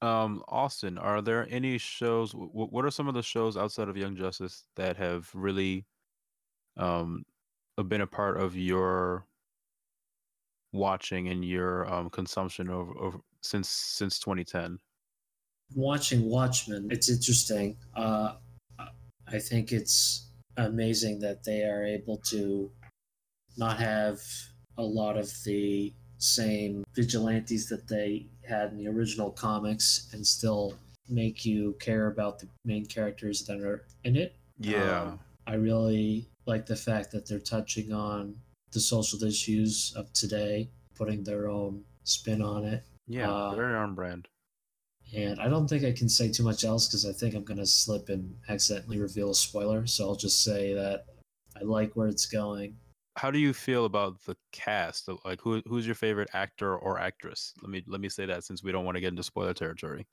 [0.02, 2.34] Um, Austin, are there any shows?
[2.34, 5.86] wh- wh- What are some of the shows outside of Young Justice that have really
[6.76, 7.24] um
[7.78, 9.26] uh, been a part of your
[10.74, 14.78] watching and your um consumption over, over since since 2010?
[15.76, 17.78] watching Watchmen, it's interesting.
[17.96, 18.36] Uh,
[19.28, 22.72] I think it's amazing that they are able to
[23.58, 24.20] not have
[24.78, 30.74] a lot of the same vigilantes that they had in the original comics and still
[31.10, 34.36] make you care about the main characters that are in it.
[35.02, 38.36] Um, I really like the fact that they're touching on
[38.72, 42.84] the social issues of today, putting their own spin on it.
[43.08, 44.28] yeah, uh, very on brand.
[45.16, 47.60] And I don't think I can say too much else because I think I'm going
[47.60, 49.86] to slip and accidentally reveal a spoiler.
[49.86, 51.06] So I'll just say that
[51.56, 52.76] I like where it's going.
[53.16, 55.08] How do you feel about the cast?
[55.24, 57.54] Like, who who's your favorite actor or actress?
[57.62, 60.08] Let me let me say that since we don't want to get into spoiler territory.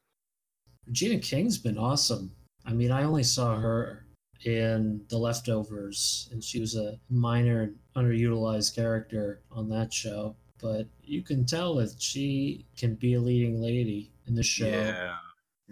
[0.87, 2.31] Regina King's been awesome.
[2.67, 4.05] I mean, I only saw her
[4.45, 10.37] in The Leftovers, and she was a minor, underutilized character on that show.
[10.61, 14.67] But you can tell that she can be a leading lady in the show.
[14.67, 15.17] Yeah,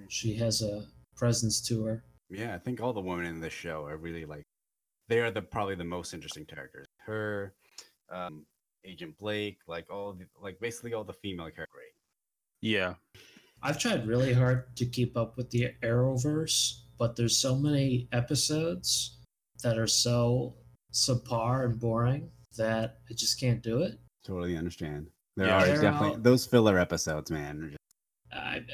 [0.09, 0.87] She has a
[1.17, 2.05] presence to her.
[2.31, 2.55] yeah.
[2.55, 4.43] I think all the women in this show are really like
[5.09, 6.87] they are the probably the most interesting characters.
[7.07, 7.55] Her,
[8.11, 8.45] um,
[8.85, 11.69] Agent Blake, like all the, like basically all the female characters.
[11.73, 11.93] Great.
[12.61, 12.95] Yeah,
[13.63, 19.19] I've tried really hard to keep up with the Arrowverse, but there's so many episodes
[19.63, 20.55] that are so
[20.93, 23.99] subpar and boring that I just can't do it.
[24.25, 25.09] Totally understand.
[25.37, 25.63] There Yeah.
[25.63, 27.77] are definitely all- those filler episodes, man.
[28.39, 28.65] I,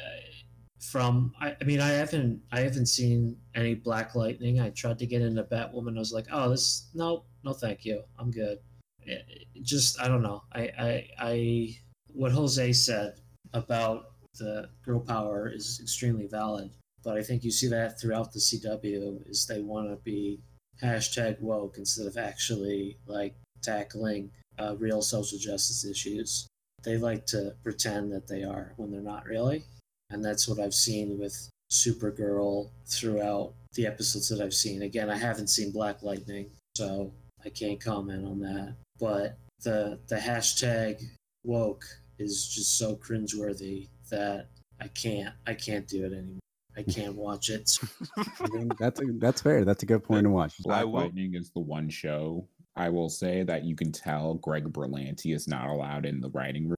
[0.80, 4.60] from I, I mean I haven't I haven't seen any Black Lightning.
[4.60, 5.96] I tried to get into Batwoman.
[5.96, 8.02] I was like, oh, this no no thank you.
[8.18, 8.58] I'm good.
[9.02, 10.42] It, it just I don't know.
[10.52, 11.76] I I I
[12.12, 13.14] what Jose said
[13.52, 16.70] about the girl power is extremely valid.
[17.02, 20.40] But I think you see that throughout the CW is they want to be
[20.82, 26.46] hashtag woke instead of actually like tackling uh, real social justice issues.
[26.84, 29.64] They like to pretend that they are when they're not really
[30.10, 34.82] and that's what I've seen with Supergirl throughout the episodes that I've seen.
[34.82, 37.12] Again, I haven't seen Black Lightning, so
[37.44, 38.76] I can't comment on that.
[39.00, 41.02] But the the hashtag
[41.44, 41.84] woke
[42.18, 44.48] is just so cringeworthy that
[44.80, 46.40] I can't I can't do it anymore.
[46.76, 47.70] I can't watch it.
[48.80, 49.64] That's a, that's fair.
[49.64, 50.58] That's a good point to watch.
[50.58, 54.72] Black will- Lightning is the one show I will say that you can tell Greg
[54.72, 56.76] Berlanti is not allowed in the writing room.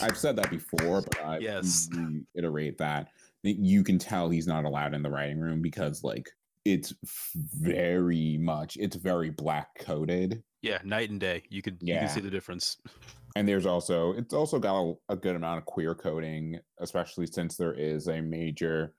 [0.00, 1.88] I've said that before, but I Yes.
[2.34, 3.08] reiterate that
[3.42, 6.28] you can tell he's not allowed in the writing room because like
[6.64, 6.94] it's
[7.34, 11.42] very much it's very black coded yeah, night and day.
[11.48, 12.76] You could you can see the difference.
[13.34, 17.56] and there's also it's also got a, a good amount of queer coding especially since
[17.56, 18.94] there is a major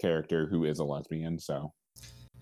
[0.00, 1.72] character who is a lesbian so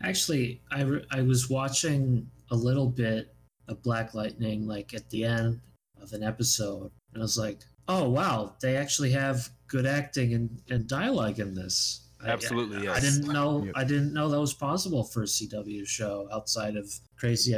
[0.03, 3.35] Actually, I, re- I was watching a little bit
[3.69, 5.61] of Black Lightning, like at the end
[6.01, 10.61] of an episode, and I was like, oh, wow, they actually have good acting and,
[10.71, 12.09] and dialogue in this.
[12.25, 12.97] I- Absolutely, I, yes.
[12.97, 13.73] I didn't know Yep.
[13.77, 17.55] I didn't know that was possible for a CW show outside of Crazy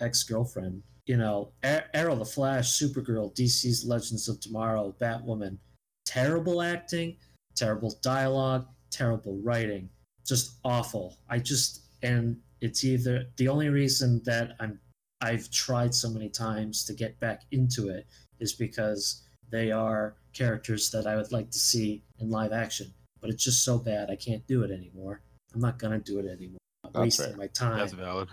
[0.00, 0.82] Ex Girlfriend.
[1.06, 5.58] You know, A- Arrow, The Flash, Supergirl, DC's Legends of Tomorrow, Batwoman.
[6.06, 7.16] Terrible acting,
[7.56, 9.88] terrible dialogue, terrible writing
[10.26, 11.18] just awful.
[11.28, 14.78] I just and it's either the only reason that I'm
[15.20, 18.06] I've tried so many times to get back into it
[18.38, 22.92] is because they are characters that I would like to see in live action.
[23.20, 25.22] But it's just so bad I can't do it anymore.
[25.54, 26.60] I'm not gonna do it anymore.
[26.84, 27.78] I'm That's wasting my time.
[27.78, 28.28] That's valid.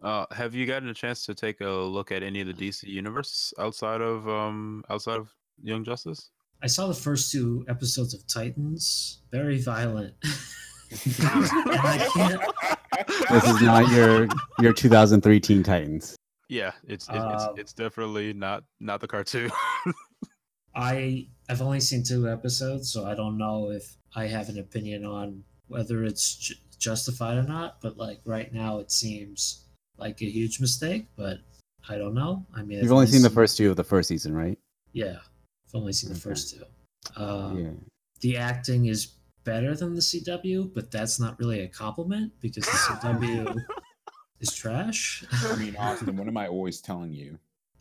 [0.00, 2.84] Uh, have you gotten a chance to take a look at any of the DC
[2.84, 5.30] universe outside of um outside of
[5.62, 6.30] Young Justice?
[6.62, 9.22] I saw the first two episodes of Titans.
[9.30, 10.14] Very violent.
[10.90, 12.42] and I can't
[13.30, 14.28] This is not your
[14.60, 16.16] your 2003 Teen Titans.
[16.48, 19.50] Yeah, it's it, Um, it's it's definitely not not the cartoon.
[20.74, 25.04] I I've only seen two episodes, so I don't know if I have an opinion
[25.04, 27.80] on whether it's ju- justified or not.
[27.80, 29.64] But like right now, it seems
[29.96, 31.06] like a huge mistake.
[31.16, 31.38] But
[31.88, 32.46] I don't know.
[32.54, 34.58] I mean, You've only seen the first two of the first season, right?
[34.92, 35.16] Yeah,
[35.66, 36.64] I've only seen the first two.
[37.20, 37.70] Uh, yeah.
[38.20, 39.14] The acting is
[39.44, 43.56] better than the CW, but that's not really a compliment because the CW
[44.40, 45.24] is trash.
[45.32, 47.36] i mean austin what am i always telling you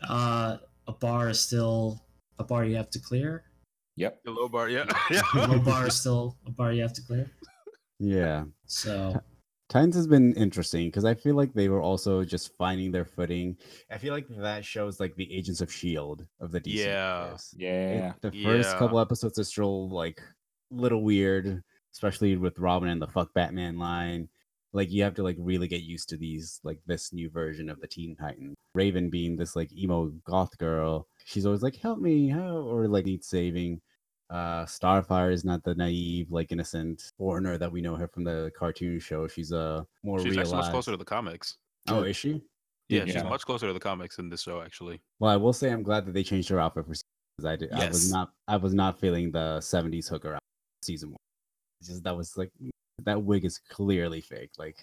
[0.10, 2.01] uh, a bar is still
[2.39, 3.43] a bar you have to clear.
[3.95, 5.45] yep the low bar, yeah, A yeah.
[5.45, 7.30] low bar is still a bar you have to clear.
[7.99, 8.45] Yeah.
[8.68, 9.20] So
[9.70, 13.58] Titans has been interesting because I feel like they were also just finding their footing.
[13.91, 16.76] I feel like that shows like the Agents of Shield of the DC.
[16.76, 17.22] Yeah.
[17.24, 17.53] universe.
[17.53, 18.14] It- Yeah.
[18.22, 18.78] the first Yeah.
[18.80, 20.22] couple episodes are still like
[20.72, 21.63] little weird,
[21.93, 24.30] especially with Robin and the fuck Batman line.
[24.74, 27.80] Like you have to like really get used to these like this new version of
[27.80, 28.53] the Teen Titan.
[28.76, 31.07] Raven being this like emo goth girl.
[31.26, 33.82] She's always like, help me, help or like needs saving.
[34.30, 38.51] Uh Starfire is not the naive, like innocent foreigner that we know her from the
[38.59, 39.26] cartoon show.
[39.28, 40.49] She's a more She's realized.
[40.53, 41.57] actually much closer to the comics.
[41.88, 42.41] oh, is she?
[42.89, 43.13] Yeah, Yeah.
[43.13, 45.01] she's much closer to the comics in this show, actually.
[45.20, 46.93] Well, I will say I'm glad that they changed her outfit for
[47.38, 47.70] because I did.
[47.72, 47.84] Yes.
[47.84, 48.30] I was not.
[48.49, 50.41] I was not feeling the '70s hooker out
[50.88, 51.18] season one.
[51.80, 52.52] It's just that was like
[53.06, 54.52] that wig is clearly fake.
[54.58, 54.78] Like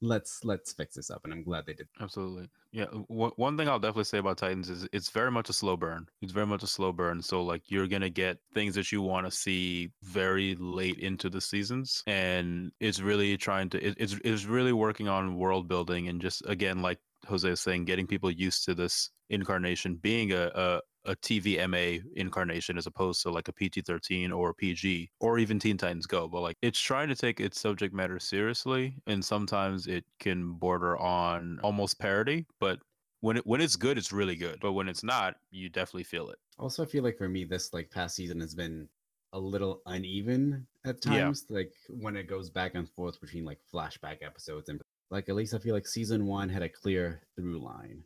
[0.00, 1.88] let's let's fix this up, and I'm glad they did.
[2.00, 2.48] Absolutely.
[2.72, 2.86] Yeah.
[3.08, 6.06] One one thing I'll definitely say about Titans is it's very much a slow burn.
[6.22, 7.22] It's very much a slow burn.
[7.22, 11.40] So like you're gonna get things that you want to see very late into the
[11.40, 13.86] seasons, and it's really trying to.
[13.86, 17.84] It, it's it's really working on world building and just again like Jose is saying,
[17.84, 23.30] getting people used to this incarnation being a a, a TVMA incarnation as opposed to
[23.30, 26.28] like a PG-13 or PG or even Teen Titans Go.
[26.28, 30.96] But like it's trying to take its subject matter seriously, and sometimes it can border
[30.98, 32.46] on almost parody.
[32.58, 32.80] But
[33.20, 34.58] when it when it's good, it's really good.
[34.60, 36.38] But when it's not, you definitely feel it.
[36.58, 38.88] Also, I feel like for me, this like past season has been
[39.32, 41.22] a little uneven at Yeah.
[41.22, 41.46] times.
[41.48, 44.80] Like when it goes back and forth between like flashback episodes and
[45.10, 48.02] like at least I feel like season one had a clear through line.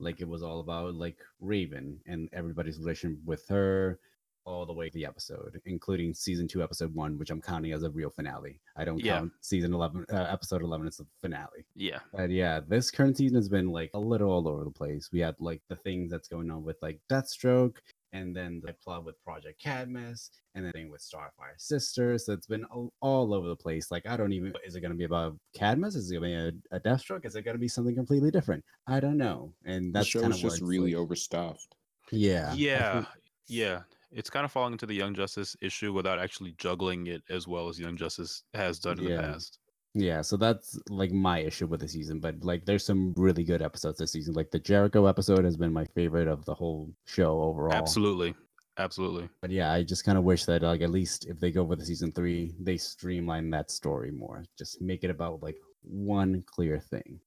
[0.00, 3.98] Like it was all about like Raven and everybody's relation with her
[4.46, 7.82] all the way to the episode, including season two, episode one, which I'm counting as
[7.82, 8.60] a real finale.
[8.76, 9.20] I don't Yeah.
[9.20, 11.64] count season 11, uh, episode 11 as the finale.
[11.74, 12.00] Yeah.
[12.12, 15.10] But yeah, this current season has been like a little all over the place.
[15.10, 17.76] We had like the things that's going on with like Deathstroke,
[18.14, 22.24] and then the plot with Project Cadmus, and then with Starfire Sisters.
[22.24, 23.90] So it's been all, all over the place.
[23.90, 25.94] Like I don't even is it going to be about Cadmus?
[25.96, 27.26] Is it going to be a, a Deathstroke?
[27.26, 28.64] Is it going to be something completely different?
[28.86, 29.52] I don't know.
[29.66, 31.74] And The that's show kind of just really overstuffed.
[32.12, 32.92] yeah Yeah.
[32.94, 33.06] think-
[33.48, 33.80] Yeah.
[34.12, 37.68] It's kind of falling into the Young Justice issue without actually juggling it as well
[37.68, 39.16] as Young Justice has done in Yeah.
[39.16, 39.58] the past.
[39.94, 43.62] Yeah, so that's like my issue with the season, but like there's some really good
[43.62, 44.34] episodes this season.
[44.34, 47.72] Like the Jericho episode has been my favorite of the whole show overall.
[47.72, 48.34] Absolutely.
[48.76, 49.28] Absolutely.
[49.40, 51.78] But yeah, I just kind of wish that like at least if they go with
[51.78, 54.44] the season three, they streamline that story more.
[54.58, 57.20] Just make it about like one clear thing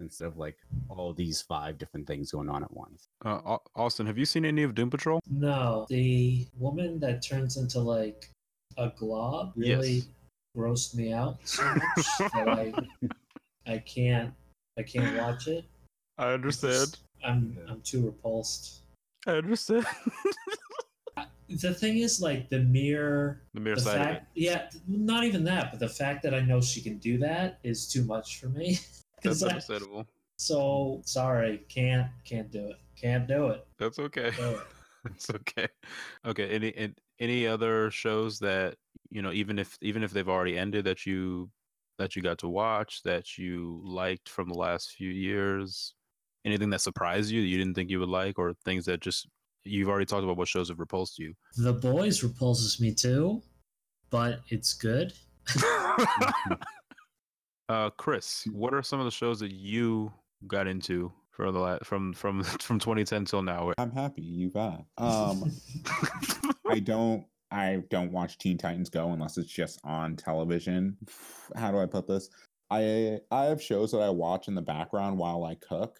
[0.00, 0.56] instead of like
[0.88, 3.08] all these five different things going on at once.
[3.24, 5.20] Uh, Austin, have you seen any of Doom Patrol?
[5.30, 8.28] No, the woman that turns into like
[8.76, 10.08] a glob really Yes.
[10.58, 12.72] Grossed me out so much that I
[13.66, 14.32] I can't
[14.78, 15.64] I can't watch it.
[16.18, 16.98] I understand.
[17.24, 18.80] I'm I'm too repulsed.
[19.26, 19.86] I understand.
[21.50, 25.70] The thing is, like the mere the mere the side fact, yeah, not even that,
[25.70, 28.78] but the fact that I know she can do that is too much for me.
[29.22, 30.06] That's I- understandable.
[30.36, 33.66] so sorry, can't can't do it, can't do it.
[33.78, 34.32] That's okay.
[35.06, 35.68] It's okay.
[36.26, 36.48] Okay.
[36.50, 38.74] Any an- any other shows that
[39.10, 41.50] you know, even if even if they've already ended, that you
[41.98, 45.94] that you got to watch, that you liked from the last few years?
[46.44, 49.28] Anything that surprised you that you didn't think you would like, or things that just
[49.64, 51.34] you've already talked about what shows have repulsed you?
[51.56, 53.42] The boys repulses me too,
[54.10, 55.12] but it's good.
[57.68, 60.12] uh, Chris, what are some of the shows that you
[60.46, 63.72] got into for the la- from from from 2010 till now?
[63.78, 64.84] I'm happy you've got.
[64.96, 65.50] Um,
[66.68, 67.24] I don't.
[67.50, 70.96] I don't watch Teen Titans Go unless it's just on television.
[71.56, 72.28] How do I put this?
[72.70, 75.98] I I have shows that I watch in the background while I cook.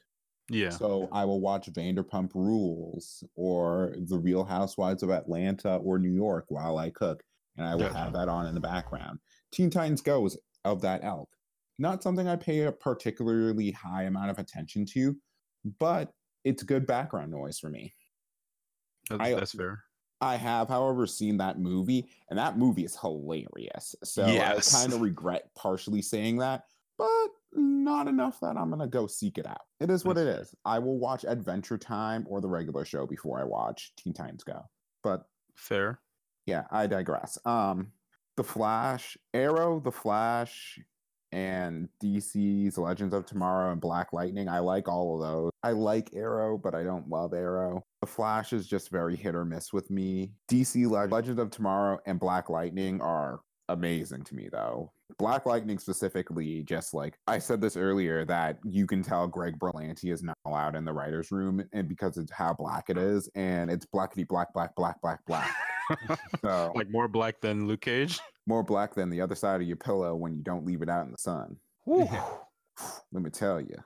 [0.50, 0.68] yeah.
[0.70, 6.44] So I will watch Vanderpump Rules or The Real Housewives of Atlanta or New York
[6.48, 7.22] while I cook,
[7.56, 9.18] and I will have that on in the background.
[9.52, 10.36] Teen Titans Go is
[10.66, 11.30] of that elk.
[11.78, 15.16] Not something I pay a particularly high amount of attention to,
[15.78, 16.12] but
[16.44, 17.94] it's good background noise for me.
[19.08, 19.84] That's, I- that's fair.
[20.20, 23.94] I have, however, seen that movie, and that movie is hilarious.
[24.04, 24.74] So Yes.
[24.74, 26.64] I kind of regret partially saying that,
[26.96, 29.62] but not enough that I'm gonna go seek it out.
[29.80, 30.54] It is what it is.
[30.64, 34.60] I will watch Adventure Time or the regular show before I watch Teen Titans Go.
[35.02, 36.00] But Fair.
[36.46, 37.38] yeah, I digress.
[37.44, 37.92] Um,
[38.36, 40.78] The Flash, Arrow, The Flash,
[41.32, 44.48] and DC's Legends of Tomorrow and Black Lightning.
[44.48, 45.50] I like all of those.
[45.62, 47.82] I like Arrow, but I don't love Arrow.
[48.00, 50.32] The Flash is just very hit or miss with me.
[50.50, 54.92] DC Leg- Legends of Tomorrow and Black Lightning are amazing to me though.
[55.18, 60.12] Black Lightning specifically, just like I said this earlier, that you can tell Greg Berlanti
[60.12, 63.70] is not allowed in the writer's room and because it's how black it is, and
[63.70, 65.54] it's blackety black, black, black, black, black.
[66.42, 68.20] So like more black than Luke Cage.
[68.48, 71.04] More black than the other side of your pillow when you don't leave it out
[71.04, 71.56] in the sun.
[73.12, 73.76] Let me tell you,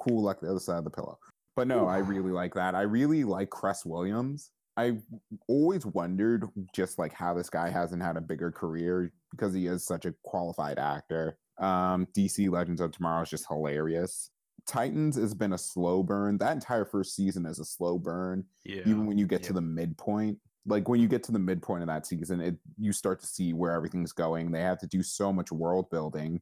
[0.00, 1.18] cool like the other side of the pillow.
[1.54, 2.74] But no, I really like that.
[2.74, 4.50] I really like Cress Williams.
[4.76, 4.98] I
[5.46, 9.86] always wondered just like how this guy hasn't had a bigger career because he is
[9.86, 11.36] such a qualified actor.
[11.58, 14.30] Um, DC Legends of Tomorrow is just hilarious.
[14.66, 16.38] Titans has been a slow burn.
[16.38, 18.44] That entire first season is a slow burn.
[18.64, 18.82] Yeah.
[18.86, 21.88] Even when you get to the midpoint, like when you get to the midpoint of
[21.88, 24.50] that season, it you start to see where everything's going.
[24.52, 26.40] They have to do so much world building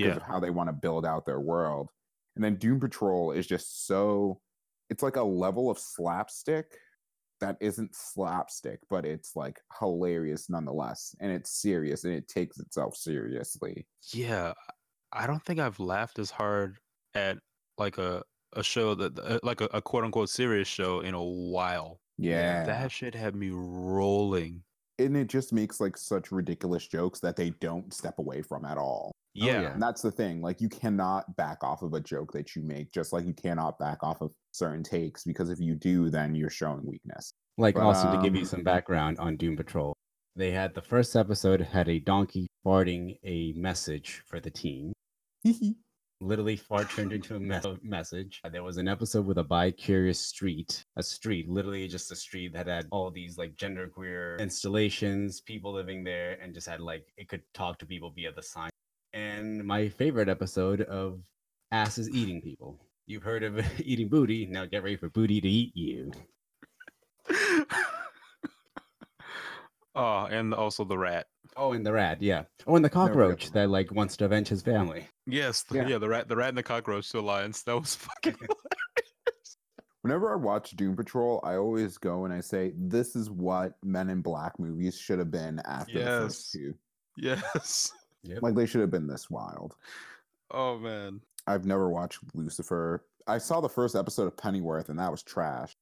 [0.00, 0.16] because Yeah.
[0.16, 1.90] of how they want to build out their world.
[2.36, 4.40] And then Doom Patrol is just so
[4.90, 6.78] it's like a level of slapstick
[7.40, 11.14] that isn't slapstick, but it's like hilarious nonetheless.
[11.20, 13.88] And it's serious and it takes itself seriously.
[14.12, 14.54] Yeah.
[15.12, 16.78] I don't think I've laughed as hard
[17.14, 17.38] at
[17.78, 21.22] like a a show that uh, like a, a quote unquote serious show in a
[21.24, 22.00] while.
[22.20, 22.64] Yeah.
[22.64, 24.62] That shit had me rolling.
[24.98, 28.76] and it just makes like such ridiculous jokes that they don't step away from at
[28.76, 29.12] all.
[29.34, 29.62] Yeah.
[29.62, 29.72] yeah.
[29.72, 30.42] And that's the thing.
[30.42, 33.78] Like you cannot back off of a joke that you make, just like you cannot
[33.78, 37.32] back off of certain takes, because if you do, then you're showing weakness.
[37.56, 39.94] Like But, also to give you um, some background on Doom Patrol,
[40.36, 44.92] they had the first episode had a donkey farting a message for the team.
[46.22, 48.40] Literally, fart turned into a me- message.
[48.44, 52.52] Uh, there was an episode with a bi-curious street, a street, literally just a street
[52.52, 57.28] that had all these like genderqueer installations, people living there, and just had like it
[57.28, 58.70] could talk to people via the sign.
[59.14, 61.20] And my favorite episode of
[61.72, 62.78] asses eating people.
[63.06, 64.44] You've heard of eating booty.
[64.46, 66.12] Now get ready for booty to eat you.
[69.94, 71.26] oh, and also the rat.
[71.56, 72.44] Oh, and the rat, yeah.
[72.66, 75.06] Oh, and the cockroach that like wants to avenge his family.
[75.26, 75.88] Yes, the, Yeah.
[75.88, 75.98] yeah.
[75.98, 77.62] the rat, the rat and the cockroach alliance.
[77.62, 78.36] That was fucking.
[80.02, 84.08] Whenever I watch Doom Patrol, I always go and I say, "This is what Men
[84.08, 86.64] in Black movies should have been after the first Yes.
[86.64, 86.74] two.
[87.16, 87.92] yes.
[88.22, 88.42] Yep.
[88.42, 89.74] Like they should have been this wild."
[90.50, 91.20] Oh man.
[91.46, 93.04] I've never watched Lucifer.
[93.26, 95.76] I saw the first episode of Pennyworth, and that was trash.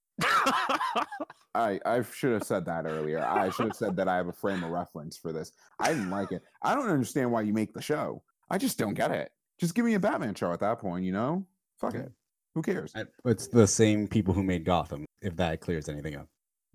[1.54, 3.24] I I should have said that earlier.
[3.24, 5.52] I should have said that I have a frame of reference for this.
[5.78, 6.42] I didn't like it.
[6.62, 8.22] I don't understand why you make the show.
[8.50, 9.32] I just don't get it.
[9.58, 11.44] Just give me a Batman show at that point, you know?
[11.80, 12.12] Fuck it.
[12.54, 12.92] Who cares?
[13.24, 16.28] It's the same people who made Gotham, if that clears anything up.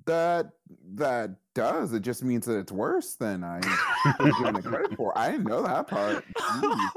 [0.06, 0.50] That
[0.96, 1.94] that does.
[1.94, 3.62] It just means that it's worse than I
[4.20, 5.18] was giving it credit for.
[5.18, 6.26] I didn't know that part.
[6.38, 6.90] Jeez.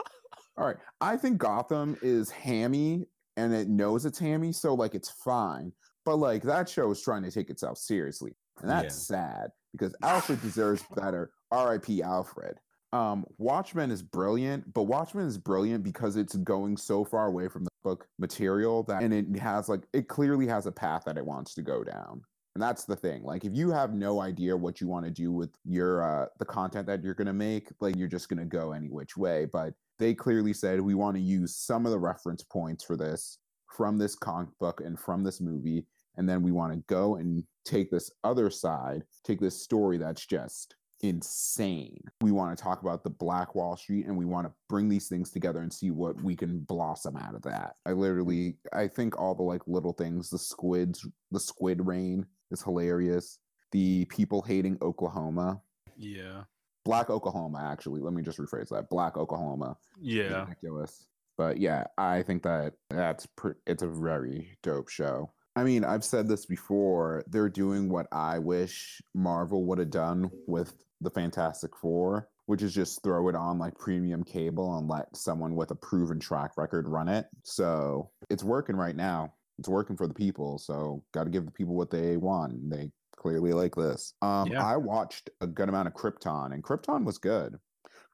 [0.58, 0.76] All right.
[1.00, 3.06] I think Gotham is hammy
[3.36, 5.72] and it knows it's hammy, so like it's fine.
[6.06, 8.36] But like that show is trying to take itself seriously.
[8.62, 11.32] And that's sad because Alfred deserves better.
[11.50, 12.02] R.I.P.
[12.02, 12.58] Alfred.
[12.92, 17.64] Um, Watchmen is brilliant, but Watchmen is brilliant because it's going so far away from
[17.64, 21.26] the book material that and it has like it clearly has a path that it
[21.26, 22.22] wants to go down.
[22.54, 23.22] And that's the thing.
[23.22, 26.44] Like if you have no idea what you want to do with your uh the
[26.44, 29.46] content that you're going to make, like you're just going to go any which way,
[29.52, 33.38] but they clearly said we want to use some of the reference points for this
[33.76, 35.84] from this comic book and from this movie
[36.16, 40.24] and then we want to go and take this other side, take this story that's
[40.26, 42.00] just insane.
[42.22, 45.08] We want to talk about the Black Wall Street and we want to bring these
[45.08, 47.74] things together and see what we can blossom out of that.
[47.84, 52.62] I literally I think all the like little things, the squids, the squid rain is
[52.62, 53.38] hilarious.
[53.72, 55.60] The people hating Oklahoma.
[55.96, 56.42] yeah.
[56.84, 58.00] Black Oklahoma, actually.
[58.00, 58.88] Let me just rephrase that.
[58.90, 59.76] Black Oklahoma.
[60.00, 60.44] Yeah.
[60.44, 61.08] ridiculous.
[61.36, 65.32] But yeah, I think that that's pr- it's a very dope show.
[65.56, 67.24] I mean, I've said this before.
[67.28, 72.74] They're doing what I wish Marvel would have done with the Fantastic Four, which is
[72.74, 76.86] just throw it on like premium cable and let someone with a proven track record
[76.88, 77.26] run it.
[77.42, 79.32] So it's working right now.
[79.58, 80.58] It's working for the people.
[80.58, 82.70] So got to give the people what they want.
[82.70, 84.12] They clearly like this.
[84.20, 84.62] Um, Yeah.
[84.62, 87.56] I watched a good amount of Krypton, and Krypton was good.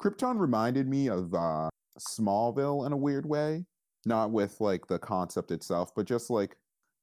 [0.01, 1.69] Krypton reminded me of uh,
[1.99, 3.65] Smallville in a weird way,
[4.07, 6.57] not with like the concept itself, but just like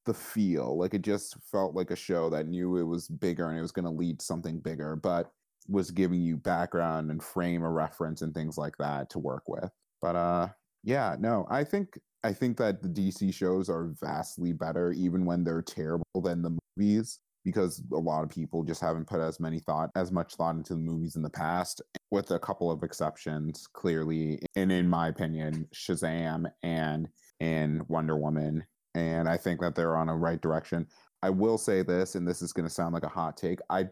[0.10, 0.76] the feel.
[0.76, 3.72] Like it just felt like a show that knew it was bigger and it was
[3.72, 5.32] going to lead to something bigger, but
[5.68, 9.70] was giving you background and frame of reference and things like that to work with.
[10.02, 10.48] But uh
[10.84, 15.44] yeah, no, I think I think that the DC shows are vastly better even when
[15.44, 19.60] they're terrible than the movies because a lot of people just haven't put as many
[19.60, 23.68] thought as much thought into the movies in the past with a couple of exceptions
[23.72, 27.08] clearly and in my opinion Shazam and
[27.40, 28.66] and Wonder Woman
[28.96, 30.88] and I think that they're on a right direction.
[31.22, 33.60] I will say this and this is going to sound like a hot take.
[33.70, 33.88] I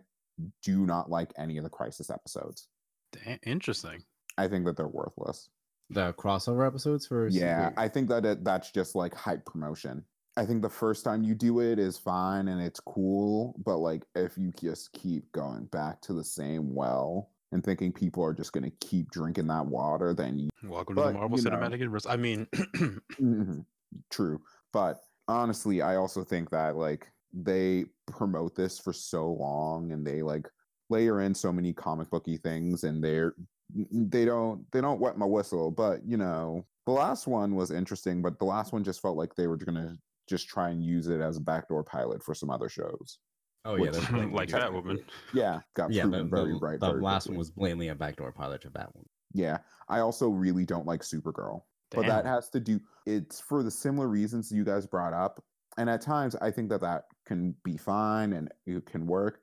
[0.63, 2.67] do not like any of the Crisis episodes.
[3.11, 4.03] Da- interesting.
[4.37, 5.49] I think that they're worthless.
[5.89, 10.03] The crossover episodes for Yeah, I think that it, that's just like hype promotion.
[10.35, 14.03] I think the first time you do it is fine and it's cool, but like
[14.15, 18.51] if you just keep going back to the same well, and thinking people are just
[18.51, 21.51] going to keep drinking that water, then you, Welcome to the Marvel you know.
[21.51, 22.05] Cinematic Universe.
[22.05, 23.65] I mean, Mhm.
[24.11, 24.41] true.
[24.77, 30.21] But honestly, I also think that like they promote this for so long and they
[30.21, 30.47] like
[30.91, 33.33] layer in so many comic booky things and they're
[33.91, 38.21] they don't they don't wet my whistle but you know the last one was interesting
[38.21, 39.97] but the last one just felt like they were gonna
[40.29, 43.17] just try and use it as a backdoor pilot for some other shows
[43.65, 44.99] Oh yeah, Which- that's like just- Catwoman.
[45.33, 47.33] yeah got Yeah, the, proven very the, right the very last quickly.
[47.35, 49.05] one was blatantly a backdoor pilot of that one.
[49.33, 49.57] yeah
[49.89, 54.07] i also really don't like supergirl but that has to do it's for the similar
[54.07, 55.43] reasons you guys brought up.
[55.77, 59.39] And at times i think that that can be fine and it can work.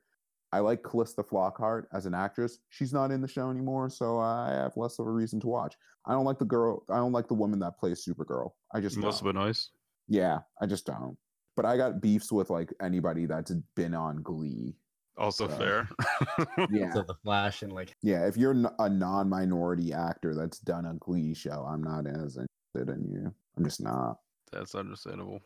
[0.51, 2.59] I like Calista Flockhart as an actress.
[2.69, 5.75] She's not in the show anymore so i have less of a reason to watch.
[6.05, 8.51] I don't like the girl i don't like the woman that plays supergirl.
[8.73, 9.29] I just Most don't.
[9.29, 9.69] of it nice.
[10.07, 11.17] yeah i just don't.
[11.55, 14.75] But i got beefs with like anybody that's been on glee
[15.17, 15.89] Also So, fair.
[16.69, 20.93] yeah So the Flash and like yeah if you're a non-minority actor that's done a
[20.95, 24.19] glee show i'm not as interested in you i'm just not
[24.51, 25.39] That's understandable.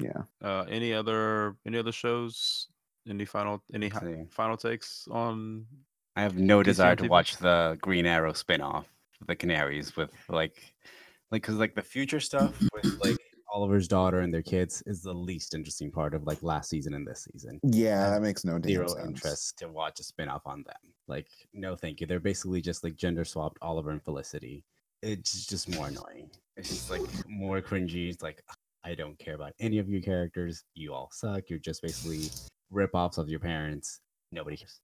[0.00, 2.68] yeah Uh, any other any other shows?
[3.08, 5.66] Any final any hi- final takes on?
[6.14, 8.86] I have no DC desire on to watch the Green Arrow spin-off,
[9.26, 10.74] the Canaries with like,
[11.30, 13.16] like because like the future stuff with like
[13.58, 17.04] Oliver's daughter and their kids is the least interesting part of like last season and
[17.04, 17.58] this season.
[17.64, 19.04] yeah that makes no Zero sense.
[19.04, 20.94] interest to watch a spin-off on them.
[21.08, 22.06] Like, no thank you.
[22.06, 24.62] They're basically just like gender swapped Oliver and Felicity.
[25.02, 26.30] It's just more annoying.
[26.56, 28.10] It's just like more cringy.
[28.10, 28.44] It's like
[28.84, 30.62] I don't care about any of your characters.
[30.76, 31.50] You all suck.
[31.50, 32.30] You're just basically
[32.70, 33.98] rip-offs of your parents.
[34.30, 34.78] Nobody cares.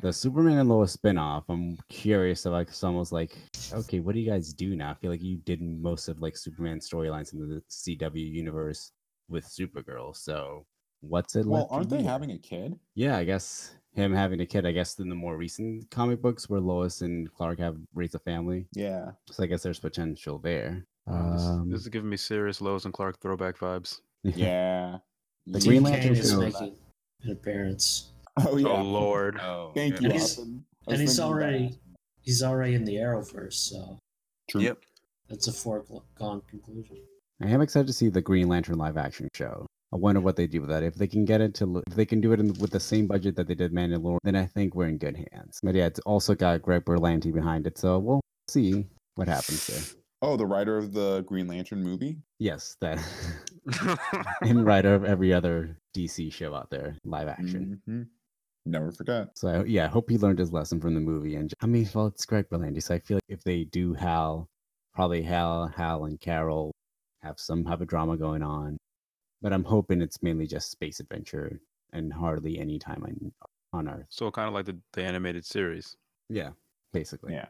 [0.00, 3.36] The Superman and Lois spin-off, I'm curious if like it's almost like,
[3.72, 4.90] okay, what do you guys do now?
[4.90, 8.92] I feel like you did most of like Superman storylines in the CW universe
[9.28, 10.14] with Supergirl.
[10.14, 10.66] So
[11.00, 11.60] what's it like?
[11.62, 12.04] Well, aren't they do?
[12.04, 12.78] having a kid?
[12.94, 14.66] Yeah, I guess him having a kid.
[14.66, 18.18] I guess in the more recent comic books where Lois and Clark have raised a
[18.18, 19.12] family, Yeah.
[19.30, 20.84] so I guess there's potential there.
[21.06, 24.00] Wow, this, Um, this is giving me serious Lois and Clark throwback vibes.
[24.24, 24.98] Yeah.
[25.46, 26.76] The Green Lantern is making
[27.22, 28.68] an appearance, Oh yeah.
[28.68, 29.38] Oh Lord.
[29.40, 30.06] oh Thank you.
[30.06, 30.64] And he's- Austin.
[30.88, 31.78] I was and he's already that.
[32.20, 33.98] he's already in the Arrowverse, so
[34.48, 34.60] True.
[34.60, 34.78] Yep.
[35.28, 36.98] that's a foregone conclusion.
[37.42, 39.66] I am excited to see the Green Lantern live action show.
[39.92, 40.82] I wonder what they do with that.
[40.82, 42.80] If they can get it to, lo- if they can do it in, with the
[42.80, 45.58] same budget that they did Mandalorian, then I think we're in good hands.
[45.62, 49.82] But yeah, it's also got Greg Berlanti behind it, so we'll see what happens there.
[50.22, 52.16] Oh, the writer of the Green Lantern movie.
[52.38, 52.98] Yes, that
[54.42, 57.80] and writer of every other DC show out there, live action.
[57.88, 58.06] Mhm.
[58.66, 59.28] Never forget.
[59.38, 61.36] So yeah, I hope he learned his lesson from the movie.
[61.36, 64.48] And I mean, well, it's Greg Berlanti, so I feel like if they do Hal,
[64.92, 66.72] probably Hal, Hal, and Carol
[67.22, 68.76] have some have a drama going on.
[69.40, 71.60] But I'm hoping it's mainly just space adventure
[71.92, 73.32] and hardly any time on
[73.72, 74.06] on Earth.
[74.10, 75.96] so kind of like the, the animated series.
[76.28, 76.50] Yeah,
[76.92, 77.34] basically.
[77.34, 77.46] Yeah.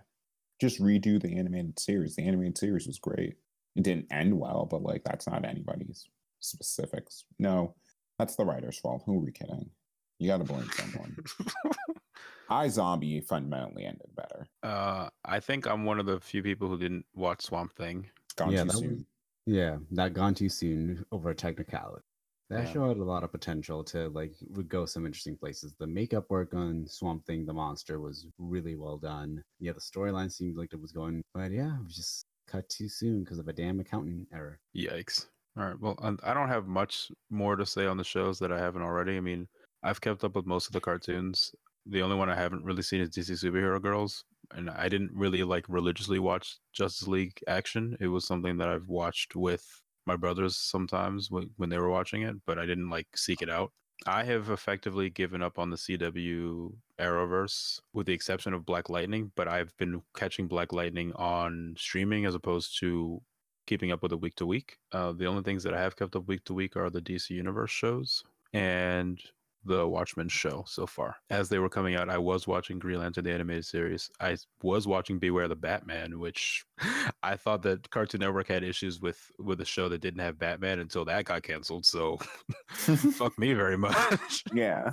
[0.60, 2.16] Just redo the animated series.
[2.16, 3.34] The animated series was great.
[3.76, 6.08] It didn't end well, but like that's not anybody's
[6.40, 7.24] specifics.
[7.38, 7.74] No,
[8.18, 9.02] that's the writer's fault.
[9.06, 9.70] Who are we kidding?
[10.18, 11.16] You got to blame someone.
[12.50, 14.46] iZombie fundamentally ended better.
[14.62, 18.08] uh, I think I'm one of the few people who didn't watch Swamp Thing.
[18.36, 19.04] Gone Yeah, too that was-
[19.46, 22.02] Yeah, not gone too soon over a technicality.
[22.48, 22.72] That Yeah.
[22.72, 25.74] show had a lot of potential to like would go some interesting places.
[25.78, 29.42] The makeup work on Swamp Thing, the monster, was really well done.
[29.58, 32.88] Yeah, the storyline seemed like it was going, but yeah, it was just cut too
[32.88, 34.60] soon because of a damn accounting error.
[34.76, 35.26] Yikes.
[35.58, 35.80] All right.
[35.80, 39.16] Well, I don't have much more to say on the shows that I haven't already.
[39.16, 39.48] I mean,
[39.82, 41.54] I've kept up with most of the cartoons.
[41.86, 45.42] The only one I haven't really seen is DC Superhero Girls, and I didn't really
[45.44, 47.96] like religiously watch Justice League action.
[48.00, 49.64] It was something that I've watched with
[50.06, 53.50] my brothers sometimes wh- when they were watching it, but I didn't like seek it
[53.50, 53.72] out.
[54.06, 59.32] I have effectively given up on the CW Arrowverse with the exception of Black Lightning,
[59.36, 63.22] but I've been catching Black Lightning on streaming as opposed to
[63.66, 64.78] keeping up with it week to week.
[64.92, 67.30] Uh, the only things that I have kept up week to week are the DC
[67.30, 68.22] Universe shows
[68.52, 69.20] and
[69.66, 71.16] the Watchmen show so far.
[71.30, 74.10] As they were coming out, I was watching Green Lantern the animated series.
[74.20, 76.64] I was watching Beware the Batman, which
[77.22, 80.78] I thought that Cartoon Network had issues with with a show that didn't have Batman
[80.78, 81.84] until that got canceled.
[81.86, 82.16] So
[82.68, 84.44] fuck me very much.
[84.54, 84.92] Yeah.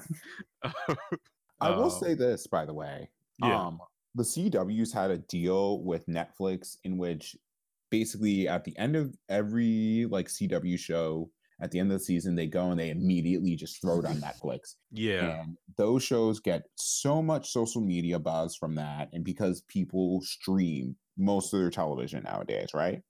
[1.61, 3.09] I will Uh, say this, by the way.
[3.41, 3.67] Yeah.
[3.67, 3.79] Um,
[4.15, 7.35] the CW's had a deal with Netflix in which
[7.89, 11.29] basically at the end of every like CW show,
[11.61, 14.15] at the end of the season, they go and they immediately just throw it on
[14.21, 14.75] Netflix.
[14.91, 15.41] yeah.
[15.41, 19.09] And those shows get so much social media buzz from that.
[19.13, 23.01] And because people stream most of their television nowadays, right?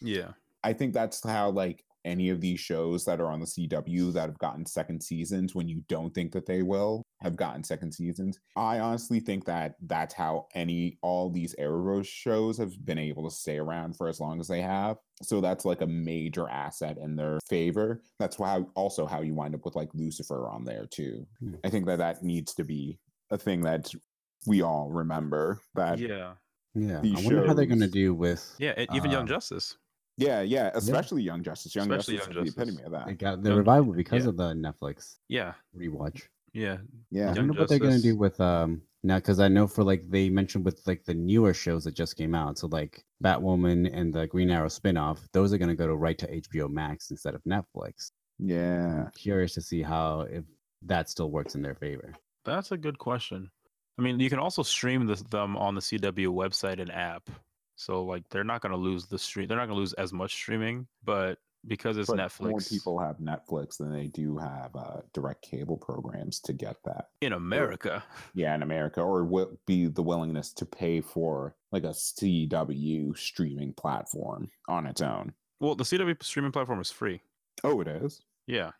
[0.00, 0.32] Yeah.
[0.62, 4.28] I think that's how like any of these shows that are on the CW that
[4.28, 8.38] have gotten second seasons when you don't think that they will have gotten second seasons.
[8.56, 13.34] I honestly think that that's how any all these Arrowverse shows have been able to
[13.34, 14.96] stay around for as long as they have.
[15.22, 18.00] So that's like a major asset in their favor.
[18.18, 21.26] That's why also how you wind up with like Lucifer on there too.
[21.40, 21.56] Hmm.
[21.62, 22.98] I think that that needs to be
[23.30, 23.92] a thing that
[24.46, 26.34] we all remember that Yeah.
[26.74, 28.54] Yeah, I wonder how they're gonna do with.
[28.58, 28.74] Yeah.
[28.76, 29.76] and Even Young um, Justice.
[30.18, 31.74] Yeah, yeah, especially Young Justice.
[31.74, 33.18] Young Especially Justice Young is the epitome of They that.
[33.18, 34.28] got the Young- revival because yeah.
[34.28, 35.54] of the Netflix Yeah.
[35.76, 36.22] rewatch.
[36.52, 36.78] Yeah.
[37.10, 37.30] Yeah.
[37.30, 40.10] I Young wonder what they're gonna do with um now because I know for like
[40.10, 44.12] they mentioned with like the newer shows that just came out, so like Batwoman and
[44.12, 47.42] the Green Arrow spinoff, those are gonna go to right to HBO Max instead of
[47.44, 48.10] Netflix.
[48.38, 49.04] Yeah.
[49.06, 50.44] I'm curious to see how if
[50.82, 52.14] that still works in their favor.
[52.44, 53.50] That's a good question.
[53.98, 57.28] I mean, you can also stream this, them on the CW website and app.
[57.78, 59.46] So like they're not going to lose the stream.
[59.48, 62.98] They're not going to lose as much streaming, but because it's But Netflix more people
[62.98, 67.10] have Netflix than they do have uh, direct cable programs to get that.
[67.20, 68.02] in America.
[68.34, 73.72] Yeah, in America, or will be the willingness to pay for like a CW streaming
[73.74, 75.32] platform on its own.
[75.60, 77.20] Well, the CW streaming platform is free.
[77.64, 78.22] Oh, it is.
[78.46, 78.70] Yeah.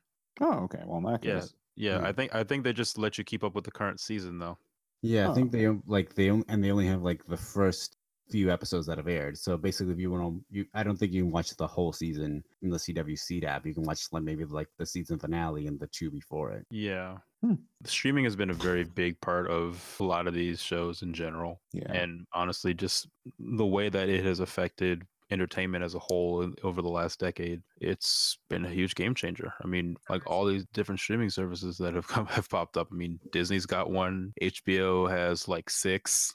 [0.41, 0.83] Oh, okay.
[0.85, 1.41] Well, in that Yeah.
[1.41, 2.07] case, Yeah, Hmm.
[2.07, 4.59] I think I think they just let you keep up with the current season though.
[5.03, 7.37] Yeah, I Oh, think they on- like they on- and they only have like the
[7.37, 7.98] first
[8.31, 9.39] few episodes that have aired.
[9.39, 11.93] So basically, if you want to, you I don't think you can watch the whole
[11.93, 13.67] season in the CW seed app.
[13.67, 16.67] You can watch like maybe like the season finale and the two before it.
[16.71, 17.19] Yeah.
[17.43, 17.55] Hmm.
[17.85, 21.61] Streaming has been a very big part of a lot of these shows in general.
[21.73, 21.93] yeah.
[21.93, 23.09] and honestly just
[23.39, 28.39] the way that it has affected entertainment as a whole over the last decade it's
[28.49, 32.09] been a huge game changer i mean like all these different streaming services that have
[32.09, 36.35] come have popped up i mean disney's got one hbo has like six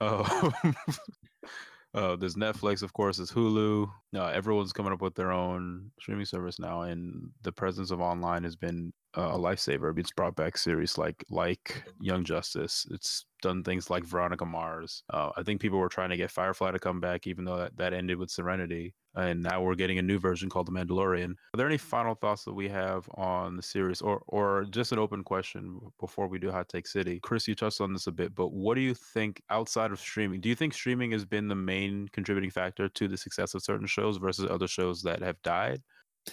[0.00, 0.50] uh,
[1.94, 6.24] uh, there's netflix of course there's hulu uh, everyone's coming up with their own streaming
[6.24, 9.90] service now and the presence of online has been a lifesaver.
[9.90, 12.86] I mean, it's brought back series like like Young Justice.
[12.90, 15.02] It's done things like Veronica Mars.
[15.10, 17.76] Uh, I think people were trying to get Firefly to come back, even though that,
[17.76, 18.94] that ended with Serenity.
[19.14, 21.32] And now we're getting a new version called The Mandalorian.
[21.32, 24.98] Are there any final thoughts that we have on the series, or or just an
[24.98, 27.18] open question before we do Hot Take City?
[27.20, 30.40] Chris, you touched on this a bit, but what do you think outside of streaming?
[30.40, 33.86] Do you think streaming has been the main contributing factor to the success of certain
[33.86, 35.82] shows versus other shows that have died?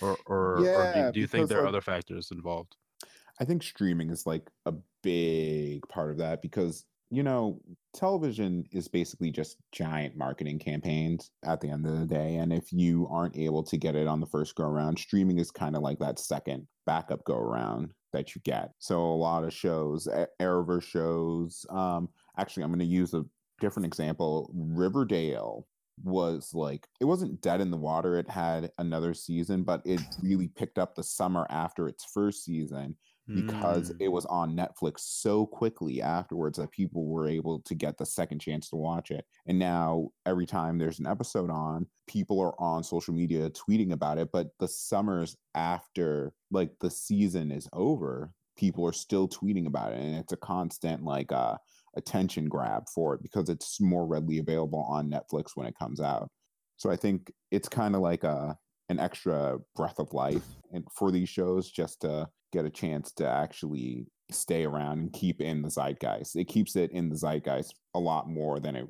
[0.02, 2.76] Or, or, or do, do you think there are like- other factors involved?
[3.39, 4.74] I think streaming is like a
[5.04, 7.60] big part of that because, you know,
[7.93, 12.36] television is basically just giant marketing campaigns at the end of the day.
[12.36, 15.52] And if you aren't able to get it on the first go around, streaming is
[15.52, 18.72] kind of like that second backup go around that you get.
[18.80, 20.08] So a lot of shows,
[20.41, 23.26] Arrowverse shows, um, actually, I'm going to use a
[23.60, 24.50] different example.
[24.54, 25.68] Riverdale
[26.04, 30.48] was like it wasn't dead in the water it had another season but it really
[30.50, 32.96] picked up the summer after its first season
[33.34, 33.96] because Mm.
[34.02, 38.38] it was on Netflix so quickly afterwards that people were able to get the second
[38.38, 39.26] chance to watch it.
[39.48, 44.20] And now every time there's an episode on, people are on social media tweeting about
[44.20, 44.30] it.
[44.32, 50.00] But the summers after like the season is over, people are still tweeting about it.
[50.02, 51.58] And it's a constant like uh
[51.96, 56.30] attention grab for it because it's more readily available on Netflix when it comes out.
[56.78, 58.58] So I think it's kind of like a
[58.89, 63.28] an extra breath of life and for these shows just to get a chance to
[63.28, 66.36] actually stay around and keep in the zeitgeist.
[66.36, 68.88] It keeps it in the zeitgeist a lot more than it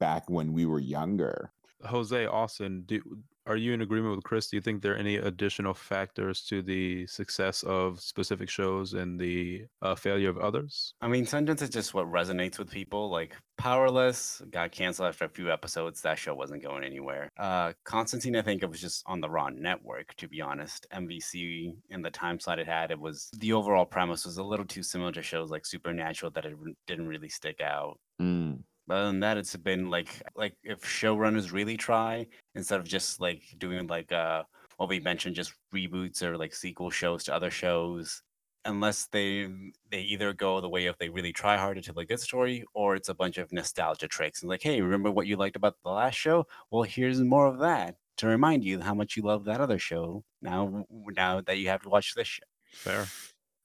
[0.00, 1.52] back when we were younger.
[1.84, 3.00] Jose Austin, do,
[3.48, 4.48] are you in agreement with Chris?
[4.48, 9.18] Do you think there are any additional factors to the success of specific shows and
[9.18, 10.94] the uh, failure of others?
[11.00, 13.10] I mean, Sundance is just what resonates with people.
[13.10, 16.02] Like Powerless got canceled after a few episodes.
[16.02, 17.30] That show wasn't going anywhere.
[17.38, 20.86] Uh, Constantine, I think it was just on the wrong network, to be honest.
[20.92, 24.66] NBC and the time slot it had, it was the overall premise was a little
[24.66, 26.54] too similar to shows like Supernatural that it
[26.86, 27.98] didn't really stick out.
[28.20, 28.60] Mm.
[28.88, 33.20] But other than that, it's been like like if showrunners really try instead of just
[33.20, 34.42] like doing like uh
[34.78, 38.22] what we mentioned, just reboots or like sequel shows to other shows.
[38.64, 39.48] Unless they
[39.90, 42.64] they either go the way of they really try hard to tell a good story,
[42.74, 45.76] or it's a bunch of nostalgia tricks and like, hey, remember what you liked about
[45.84, 46.46] the last show?
[46.70, 50.24] Well, here's more of that to remind you how much you love that other show.
[50.42, 50.84] Now,
[51.14, 52.44] now that you have to watch this show.
[52.72, 53.06] Fair.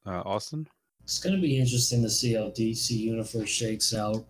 [0.05, 0.67] Uh, Austin?
[1.03, 4.25] It's going to be interesting to see how DC Universe shakes out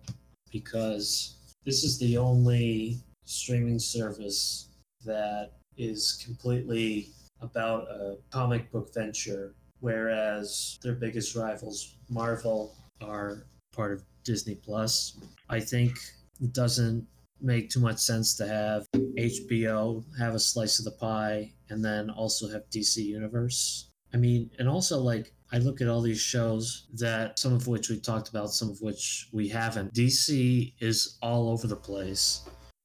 [0.54, 4.68] because this is the only streaming service
[5.04, 7.08] that is completely
[7.40, 12.72] about a comic book venture, whereas their biggest rivals, Marvel,
[13.02, 15.18] are part of Disney Plus.
[15.50, 15.92] I think
[16.40, 17.04] it doesn't
[17.40, 18.86] make too much sense to have
[19.18, 23.90] HBO have a slice of the pie and then also have DC Universe.
[24.14, 27.88] I mean, and also like I look at all these shows that some of which
[27.88, 29.94] we talked about, some of which we haven't.
[29.94, 32.40] DC is all over the place,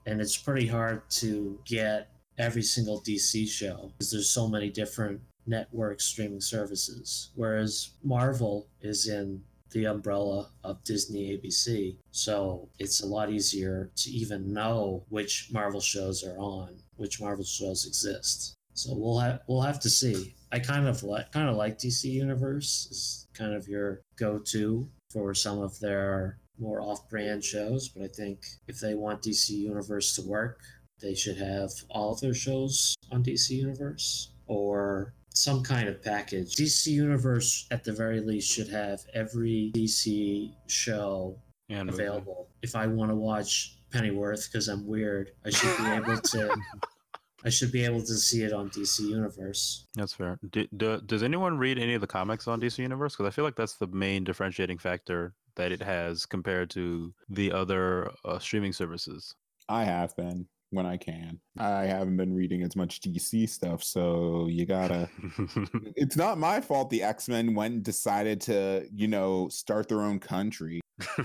[0.06, 5.20] and it's pretty hard to get every single DC show because there's so many different
[5.48, 7.32] network streaming services.
[7.34, 9.42] Whereas Marvel is in
[9.72, 11.98] the umbrella of Disney ABC.
[12.12, 17.46] So it's a lot easier to even know which Marvel shows are on, which Marvel
[17.46, 18.54] shows exist.
[18.76, 20.36] So we'll have we'll have to see.
[20.52, 25.34] I kind of like kind of like DC Universe is kind of your go-to for
[25.34, 30.22] some of their more off-brand shows, but I think if they want DC Universe to
[30.24, 30.60] work,
[31.02, 36.56] they should have all of their shows on DC Universe or some kind of package.
[36.56, 41.38] DC Universe, at the very least, should have every DC show
[41.70, 42.04] And movie.
[42.04, 42.50] available.
[42.62, 46.56] If I want to watch Pennyworth because I'm weird, I should be able to.
[47.46, 49.88] I should be able to see it on DC Universe.
[49.96, 50.40] That's fair.
[50.52, 53.16] Do, do, does anyone read any of the comics on DC Universe?
[53.16, 57.52] Because I feel like that's the main differentiating factor that it has compared to the
[57.52, 59.36] other uh, streaming services.
[59.70, 61.40] I have been when I can.
[61.58, 65.10] I haven't been reading as much DC stuff, so you gotta.
[65.96, 70.02] it's not my fault the X Men went and decided to, you know, start their
[70.02, 70.82] own country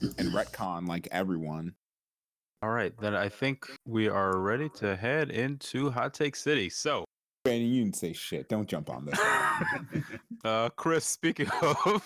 [0.00, 1.74] and retcon like everyone.
[2.62, 6.70] All right, then I think we are ready to head into Hot Take City.
[6.70, 7.04] So,
[7.44, 8.48] Brandon, you didn't say shit.
[8.48, 9.20] Don't jump on this.
[10.46, 12.02] uh, Chris, speaking of,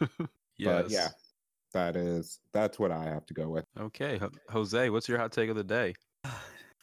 [0.00, 0.08] yes.
[0.60, 1.08] But yeah,
[1.72, 3.64] that is that's what I have to go with.
[3.78, 4.20] Okay,
[4.50, 5.94] Jose, what's your hot take of the day?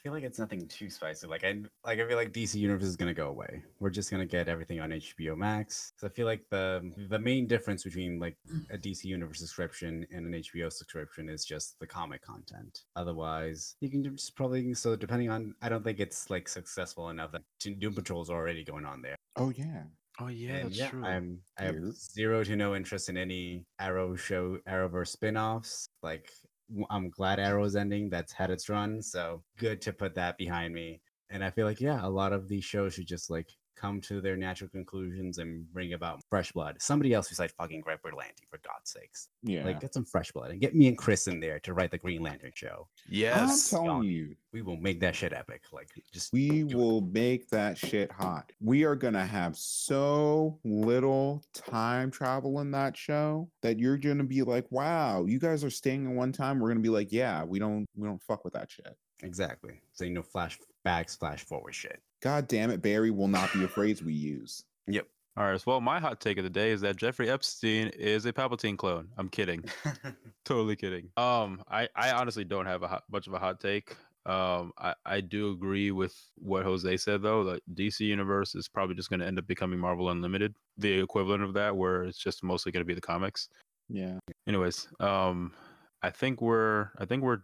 [0.06, 1.26] I feel like it's nothing too spicy.
[1.26, 3.64] Like I like I feel like DC Universe is gonna go away.
[3.80, 5.94] We're just gonna get everything on HBO Max.
[5.98, 8.38] So I feel like the the main difference between like
[8.70, 12.82] a DC Universe subscription and an HBO subscription is just the comic content.
[12.96, 17.32] Otherwise, you can just probably so depending on I don't think it's like successful enough
[17.32, 19.16] that Doom Patrol is already going on there.
[19.38, 19.86] Oh yeah.
[20.20, 21.04] Oh yeah, And that's true.
[21.04, 21.92] I'm I have Here.
[21.92, 25.88] zero to no interest in any Arrow show Arrowverse spin-offs.
[26.04, 26.55] Like w-
[26.90, 28.10] I'm glad Arrow's ending.
[28.10, 29.02] That's had its run.
[29.02, 31.02] So good to put that behind me.
[31.30, 34.22] And I feel like yeah, a lot of these shows should just like come to
[34.22, 36.78] their natural conclusions and bring about fresh blood.
[36.80, 39.30] Somebody else besides fucking Greg Berlanti, for God's sakes.
[39.44, 39.66] Yeah.
[39.66, 41.98] Like get some fresh blood and get me and Chris in there to write the
[41.98, 42.88] Green Lantern show.
[43.10, 43.72] yes.
[43.74, 44.04] I'm telling Yawn.
[44.06, 45.62] you, We will make that shit epic.
[45.72, 46.76] Like just we do it.
[46.76, 48.52] will make that shit hot.
[48.62, 54.42] We are gonna have so little time travel in that show that you're gonna be
[54.42, 56.60] like, wow, you guys are staying in one time.
[56.60, 58.96] We're gonna be like, yeah, we don't we don't fuck with that shit.
[59.24, 59.82] Exactly.
[59.94, 62.02] So you know flashbacks, flash forward shit.
[62.22, 64.64] God damn it, Barry will not be a phrase we use.
[64.88, 65.08] Yep.
[65.38, 65.66] All right.
[65.66, 69.10] Well, my hot take of the day is that Jeffrey Epstein is a Palpatine clone.
[69.18, 69.66] I'm kidding.
[70.46, 71.10] totally kidding.
[71.18, 73.98] Um, I, I honestly don't have a hot, much of a hot take.
[74.26, 77.44] Um, I, I do agree with what Jose said though.
[77.44, 81.44] That DC Universe is probably just going to end up becoming Marvel Unlimited, the equivalent
[81.44, 83.50] of that, where it's just mostly going to be the comics.
[83.90, 84.18] Yeah.
[84.48, 85.54] Anyways, um,
[86.02, 87.42] I think we're I think we're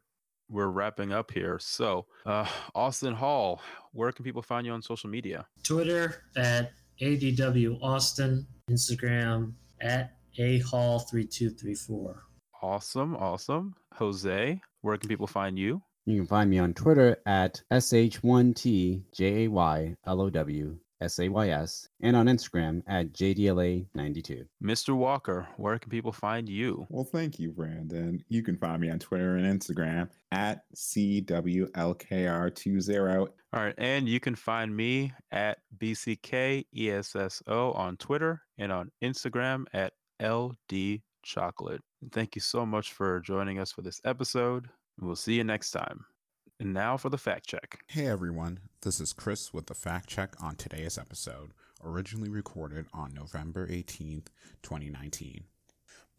[0.51, 1.57] we're wrapping up here.
[1.59, 2.45] So, uh,
[2.75, 3.61] Austin Hall,
[3.93, 5.47] where can people find you on social media?
[5.63, 12.15] Twitter at ADW Austin, Instagram at ahall3234.
[12.61, 13.73] Awesome, awesome.
[13.93, 15.81] Jose, where can people find you?
[16.05, 19.95] You can find me on Twitter at SH1TJAYLOW
[21.01, 24.45] and on Instagram at JDLA92.
[24.63, 24.95] Mr.
[24.95, 26.85] Walker, where can people find you?
[26.89, 28.23] Well, thank you, Brandon.
[28.29, 33.27] You can find me on Twitter and Instagram at CWLKR20.
[33.53, 39.93] All right, and you can find me at BCKESSO on Twitter and on Instagram at
[40.23, 41.81] LD Chocolate.
[42.11, 44.69] Thank you so much for joining us for this episode.
[44.99, 46.05] We'll see you next time.
[46.61, 47.79] And now for the fact check.
[47.87, 53.15] Hey everyone, this is Chris with the fact check on today's episode, originally recorded on
[53.15, 54.27] November 18th,
[54.61, 55.45] 2019.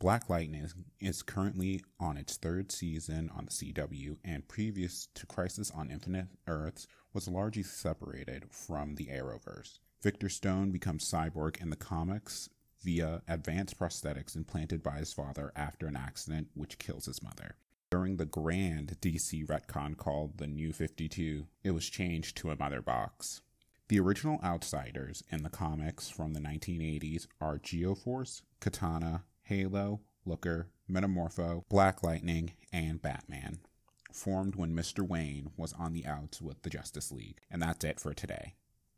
[0.01, 5.71] Black Lightning is currently on its third season on the CW, and previous to Crisis
[5.71, 9.79] on Infinite Earths, was largely separated from the Arrowverse.
[10.03, 12.49] Victor Stone becomes Cyborg in the comics
[12.83, 17.55] via advanced prosthetics implanted by his father after an accident which kills his mother.
[17.93, 22.81] During the grand DC retcon called the New 52, it was changed to a mother
[22.81, 23.43] box.
[23.89, 31.65] The original Outsiders in the comics from the 1980s are Geoforce, Katana, Halo, Looker, Metamorpho,
[31.69, 33.59] Black Lightning, and Batman.
[34.11, 35.07] Formed when Mr.
[35.07, 37.41] Wayne was on the outs with the Justice League.
[37.51, 38.55] And that's it for today.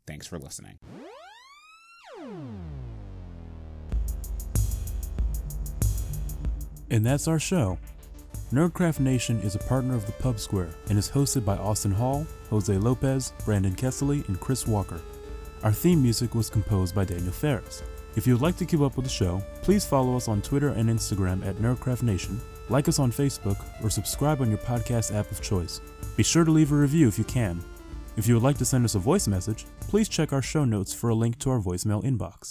[0.07, 0.79] Thanks for listening.
[6.89, 7.77] And that's our show.
[8.53, 12.27] Nerdcraft Nation is a partner of the Pub Square and is hosted by Austin Hall,
[12.51, 15.01] Jose Lopez, Brandon Kessley, and Chris Walker.
[15.63, 17.81] Our theme music was composed by Daniel Ferris.
[18.15, 20.69] If you would like to keep up with the show, please follow us on Twitter
[20.69, 22.39] and Instagram at Nerdcraft Nation,
[22.69, 25.81] like us on Facebook, or subscribe on your podcast app of choice.
[26.15, 27.63] Be sure to leave a review if you can.
[28.15, 30.93] If you would like to send us a voice message, please check our show notes
[30.93, 32.43] for a link to our voicemail inbox.